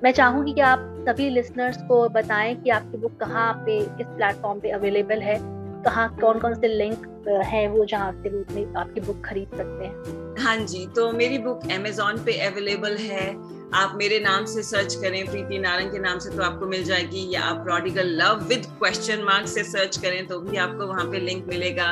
मैं 0.04 0.12
चाहूँगी 0.12 0.54
कि 0.54 0.62
आप 0.62 0.89
सभी 1.10 1.30
लिसनर्स 1.30 1.82
को 1.84 2.08
बताएँ 2.10 2.56
कि 2.56 2.69
आपकी 2.69 2.97
बुक 2.97 3.19
कहाँ 3.19 3.54
पे 3.65 3.80
किस 3.97 4.08
प्लेटफॉर्म 4.08 4.60
पे 4.60 4.69
अवेलेबल 4.69 5.21
है। 5.21 5.38
कहाँ 5.84 6.08
कौन 6.22 6.39
कौन 6.39 6.54
से 6.54 6.67
लिंक 6.67 7.10
है 7.46 7.67
वो 7.67 7.86
जहाँ 7.86 8.08
आपके 8.08 8.30
रूप 8.30 8.52
में 8.52 8.74
आपकी 8.76 9.02
बुक 9.02 9.22
खरीद 9.26 9.58
सकते 9.58 9.86
हैं? 9.86 10.36
हाँ 10.39 10.58
जी 10.58 10.86
तो 10.96 11.12
मेरी 11.12 11.38
बुक 11.38 11.72
अमेजोन 11.72 12.24
पे 12.26 12.38
अवेलेबल 12.41 12.98
है। 12.98 13.28
आप 13.74 13.93
मेरे 13.98 14.19
नाम 14.19 14.46
से 14.46 14.63
सर्च 14.63 14.96
करें, 14.96 15.26
प्रीति 15.26 15.58
नारंग 15.60 15.91
के 15.91 16.00
नाम 16.00 16.19
से 16.19 16.30
तो 16.30 16.41
आपको 16.43 16.65
मिल 16.65 16.84
जाएगी। 16.84 17.30
या 17.34 17.41
आप 17.41 17.63
prodigal 17.63 18.10
love 18.22 18.43
with 18.50 18.65
question 18.80 19.24
mark 19.24 19.48
से 19.48 19.63
सर्च 19.63 19.98
करें 19.98 20.26
तो 20.28 20.39
भी 20.39 20.58
आपको 20.58 20.88
वहाँ 20.88 21.06
पे 21.12 21.19
लिंक 21.19 21.46
मिलेगा। 21.48 21.88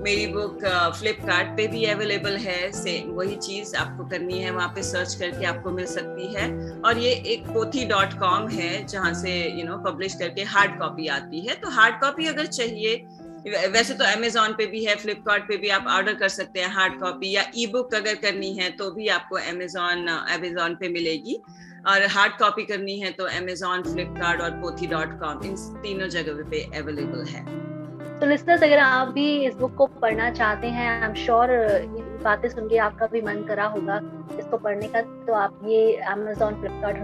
मेरी 0.00 0.26
बुक 0.26 0.64
फ्लिपकार्ट 0.98 1.56
पे 1.56 1.66
भी 1.68 1.84
अवेलेबल 1.84 2.36
है। 2.36 2.70
सेम 2.72 3.10
वही 3.10 3.36
चीज़ 3.38 3.74
आपको 3.76 4.04
करनी 4.08 4.38
है। 4.38 4.50
वहाँ 4.50 4.68
पे 4.68 4.82
सर्च 4.82 5.14
करके 5.14 5.46
आपको 5.46 5.70
मिल 5.70 5.86
सकती 5.86 6.32
है। 6.34 6.48
और 6.80 6.98
ये 6.98 7.12
एक 7.34 7.46
पोथी 7.46 7.84
डॉट 7.86 8.18
कॉम 8.20 8.48
है, 8.48 8.86
जहाँ 8.86 9.12
से 9.14 9.32
यू 9.50 9.66
नो 9.66 9.76
पब्लिश 9.84 10.14
करके 10.14 10.42
हार्ड 10.44 10.78
कॉपी 10.78 11.06
आती 11.08 11.40
है। 11.40 11.54
तो 11.54 11.70
हार्ड 11.70 12.00
कॉपी 12.00 12.26
अगर 12.26 12.46
चाहिए 12.48 12.96
वैसे 13.44 13.94
तो 13.94 14.04
अमेजोन 14.06 14.52
पे 14.52 14.66
भी 14.66 14.84
है 14.84 14.94
फ्लिपकार्ट 14.96 15.42
पे 15.44 15.56
भी 15.56 15.68
आप 15.68 15.86
ऑर्डर 15.90 16.14
कर 16.14 16.28
सकते 16.28 16.60
हैं 16.60 16.68
हार्ड 16.74 16.98
कॉपी 17.00 17.30
या 17.30 17.42
ई 17.56 17.66
बुक 17.66 17.94
अगर 17.94 18.14
करनी 18.22 18.52
है 18.54 18.70
तो 18.70 18.90
भी 18.90 19.08
आपको 19.08 19.36
अमेजोन 19.36 20.06
अमेजोन 20.06 20.74
पे 20.74 20.88
मिलेगी। 20.88 21.34
और 21.88 22.06
हार्ड 22.06 22.32
कॉपी 22.38 22.62
करनी 22.62 22.98
है 23.00 23.10
तो 23.10 23.24
अमेजोन 23.38 23.82
फ्लिपकार्ट 23.82 24.40
और 24.40 24.50
पोथी 24.60 24.86
डॉट 24.86 25.18
कॉम 25.20 25.42
इन 25.44 25.56
तीनों 25.82 26.08
जगह 26.08 26.42
पे 26.50 26.62
अवेलेबल 26.78 27.24
है। 27.30 27.44
तो 28.20 28.26
लिस्टर्स 28.26 28.62
अगर 28.62 28.78
आप 28.78 29.08
भी 29.08 29.26
इस 29.46 29.54
बुक 29.54 29.74
को 29.74 29.86
पढ़ना 30.02 30.30
चाहते 30.32 30.66
हैं 30.66 30.88
आई 30.90 31.08
एम 31.08 31.14
श्योर 31.14 31.48
बातें 32.24 32.48
सुन 32.48 32.68
के 32.68 32.78
आपका 32.78 33.06
भी 33.06 33.20
मन 33.20 33.42
करा 33.48 33.64
होगा 33.66 34.00
इसको 34.38 34.56
पढ़ने 34.58 34.88
का 34.88 35.00
तो 35.26 35.32
आप 35.34 35.60
ये 35.66 35.94
अमेजोन 36.12 36.60
फ्लिपकार्ट 36.60 36.96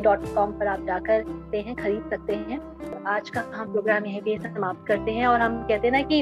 डॉट 0.00 0.24
कॉम 0.34 0.52
पर 0.52 0.66
आप 0.66 0.84
जाकर 0.86 1.22
सकते 1.22 1.60
हैं, 1.60 1.74
खरीद 1.74 2.02
सकते 2.10 2.32
हैं। 2.32 2.60
आज 3.06 3.30
का 3.30 3.44
हम 3.54 3.72
प्रोग्राम 3.72 4.06
यहीं 4.06 4.20
पे 4.20 4.36
समाप्त 4.38 4.86
करते 4.86 5.10
हैं 5.10 5.26
और 5.26 5.40
हम 5.40 5.62
कहते 5.62 5.88
हैं 5.88 5.92
ना 5.92 6.02
कि 6.02 6.18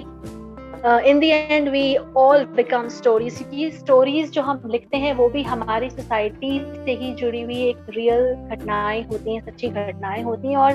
in 1.11 1.21
the 1.21 1.25
end 1.25 1.69
we 1.69 1.97
all 2.17 2.45
become 2.45 2.89
stories 2.89 3.39
क्योंकि 3.39 3.71
स्टोरीज 3.71 4.31
जो 4.33 4.43
हम 4.43 4.63
लिखते 4.67 4.97
हैं 4.97 5.15
वो 5.15 5.29
भी 5.29 5.43
हमारी 5.43 5.91
सोसाइटी 5.91 6.59
से 6.85 6.93
ही 6.93 7.15
जुड़ी 7.15 7.43
हुई 7.43 7.63
एक 7.63 7.77
रियल 7.89 8.35
घटनाएँ 8.35 9.03
होती 9.03 9.35
हैं, 9.35 9.41
सच्ची 9.47 9.69
घटनाएँ 9.69 10.23
होती 10.23 10.49
हैं 10.49 10.57
और 10.57 10.73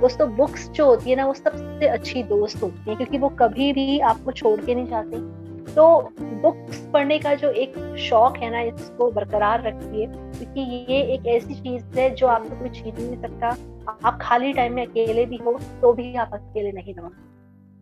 दोस्तों 0.00 0.36
बुक्स 0.36 0.68
जो 0.70 0.86
होती 0.86 1.10
है 1.10 1.16
ना, 1.16 1.26
वो 1.26 1.34
सबसे 1.34 1.86
अच्छी 1.86 2.22
दोस्त 2.22 2.62
होती 2.62 2.90
है, 2.90 2.96
क्योंकि 2.96 3.18
वो 3.18 3.28
कभी 3.28 3.72
भी 3.72 3.98
आपको 4.00 4.32
छोड़ 4.32 4.60
के 4.60 4.74
नहीं 4.74 4.86
जाती। 4.86 5.41
तो 5.74 5.84
बुक्स 6.42 6.78
पढ़ने 6.92 7.18
का 7.18 7.34
जो 7.34 7.50
एक 7.50 7.74
शौक 8.00 8.36
है 8.36 8.50
ना, 8.50 8.60
इसको 8.62 9.10
बरकरार 9.10 9.62
रखिए, 9.62 10.06
क्योंकि 10.06 10.60
ये 10.60 11.00
एक 11.14 11.26
ऐसी 11.28 11.54
चीज़ 11.54 11.98
है 11.98 12.08
जो 12.14 12.26
आपको 12.28 12.58
कोई 12.58 12.68
छीन 12.70 12.94
नहीं 12.94 13.20
सकता। 13.20 13.48
आप 14.04 14.18
खाली 14.22 14.52
टाइम 14.52 14.74
में 14.74 14.86
अकेले 14.86 15.24
भी 15.26 15.36
हो 15.36 15.58
तो 15.82 15.92
भी 15.92 16.14
आप 16.16 16.30
अकेले 16.34 16.72
नहीं 16.72 16.94
रहो 16.94 17.10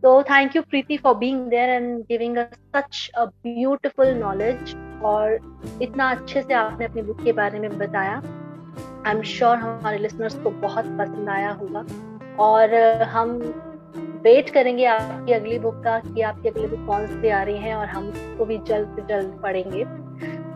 तो 0.03 0.23
thank 0.25 0.57
you 0.57 0.63
Preeti 0.63 0.97
for 0.97 1.15
being 1.15 1.41
there 1.49 1.71
and 1.71 1.99
giving 2.03 2.37
us 2.37 2.55
such 2.77 3.11
a 3.15 3.25
beautiful 3.25 4.15
knowledge 4.19 4.75
और 5.05 5.39
इतना 5.83 6.11
अच्छे 6.11 6.43
से 6.43 6.55
आपने 6.55 6.85
अपनी 6.85 7.03
बुक 7.03 7.23
के 7.25 7.33
बारे 7.33 7.59
में 7.61 7.79
बताया। 7.79 8.15
आई 9.07 9.15
एम 9.15 9.23
श्योर 9.25 9.57
हमारे 9.57 9.99
लिसनर्स 9.99 10.35
को 10.35 10.51
बहुत 10.63 10.85
पसंद 10.99 11.29
आया 11.29 11.51
होगा। 11.53 11.85
और 12.41 12.75
हम 13.05 13.39
वेट 14.23 14.51
करेंगे 14.51 14.85
आपकी 14.85 15.33
अगली 15.33 15.59
बुक 15.59 15.83
का 15.85 15.99
कि 15.99 16.23
आपकी 16.23 16.49
अगली 16.49 16.67
बुक 16.67 16.87
कौन 16.87 17.07
सी 17.07 17.29
आ 17.29 17.43
रही 17.43 17.59
है 17.59 17.75
और 17.75 17.87
हम 17.87 18.09
उसको 18.09 18.45
भी 18.45 18.59
जल्द 18.69 18.97
से 18.97 19.07
जल्द 19.09 19.39
पढ़ेंगे। 19.43 19.85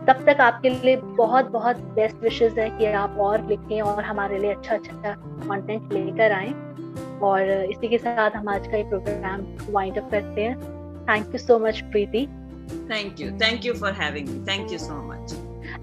तब 0.07 0.23
तक 0.25 0.41
आपके 0.41 0.69
लिए 0.69 0.95
बहुत 0.97 1.49
बहुत 1.51 1.77
बेस्ट 1.95 2.23
विशेष 2.23 2.57
है 2.57 2.69
कि 2.69 2.85
आप 2.85 3.17
और 3.19 3.47
लिखें 3.47 3.81
और 3.81 4.03
हमारे 4.03 4.39
लिए 4.39 4.53
अच्छा 4.53 4.75
अच्छा 4.75 5.13
कंटेंट 5.13 5.93
लेकर 5.93 6.31
आए। 6.31 6.53
और 7.21 7.49
इसी 7.71 7.87
के 7.87 7.97
साथ 7.97 8.31
हम 8.31 8.49
आज 8.49 8.67
का 8.67 8.77
ये 8.77 8.83
प्रोग्राम 8.83 9.45
वाइंड 9.73 9.97
अप 9.97 10.11
करते 10.11 10.43
हैं। 10.43 10.57
Thank 11.07 11.33
you 11.33 11.37
so 11.37 11.59
much 11.59 11.79
Preeti 11.91 12.25
thank 12.91 13.19
you 13.21 13.31
thank 13.41 13.65
you 13.65 13.73
for 13.73 13.91
having 13.93 14.27
me 14.27 14.45
thank 14.45 14.71
you 14.71 14.77
so 14.77 15.01
much 15.09 15.33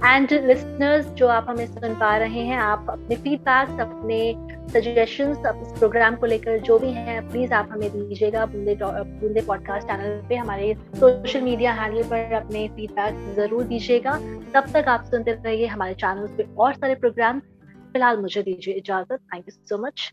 and 0.05 0.33
listeners 0.47 1.07
जो 1.15 1.29
आप 1.29 1.47
हमें 1.49 1.67
सुन 1.67 1.95
पा 1.95 2.17
रहे 2.17 2.41
हैं 2.41 2.59
आप 2.59 2.87
अपने 2.91 3.17
फीडबैक्स 3.17 3.81
अपने 3.81 4.19
सजेशंस 4.71 5.39
इस 5.39 5.73
प्रोग्राम 5.79 6.15
को 6.17 6.27
लेकर 6.27 6.59
जो 6.61 6.79
भी 6.79 6.91
हैं 6.93 7.21
प्लीज़ 7.31 7.53
आप 7.55 7.69
हमें 7.73 7.91
दीजिएगा 7.91 8.45
बूंदे 8.47 8.75
बूंदे 8.83 9.41
पॉडकास्ट 9.41 9.87
चैनल 9.87 10.21
पे, 10.29 10.37
हमारे 10.37 10.75
सोशल 10.95 11.41
मीडिया 11.41 11.73
हैंडल 11.73 12.03
पर 12.03 12.33
अपने 12.35 12.67
फीडबैक 12.69 13.35
ज़रूर 13.37 13.65
दीजिएगा। 13.65 14.19
तब 14.55 14.73
तक 14.75 14.89
आप 14.89 15.05
सुनते 15.05 15.33
रहिए 15.35 15.67
हमारे 15.67 15.95
चैनल 15.95 16.27
पे 16.37 16.47
और 16.59 16.75
सारे 16.75 16.95
प्रोग्राम 16.95 17.41
फ़िलहाल 17.93 18.21
मुझे 18.21 18.43
दीजिए 18.43 18.75
इजाज़त। 18.75 19.13
Thank 19.13 19.45
you 19.49 19.53
so 19.69 19.79
much 19.79 20.13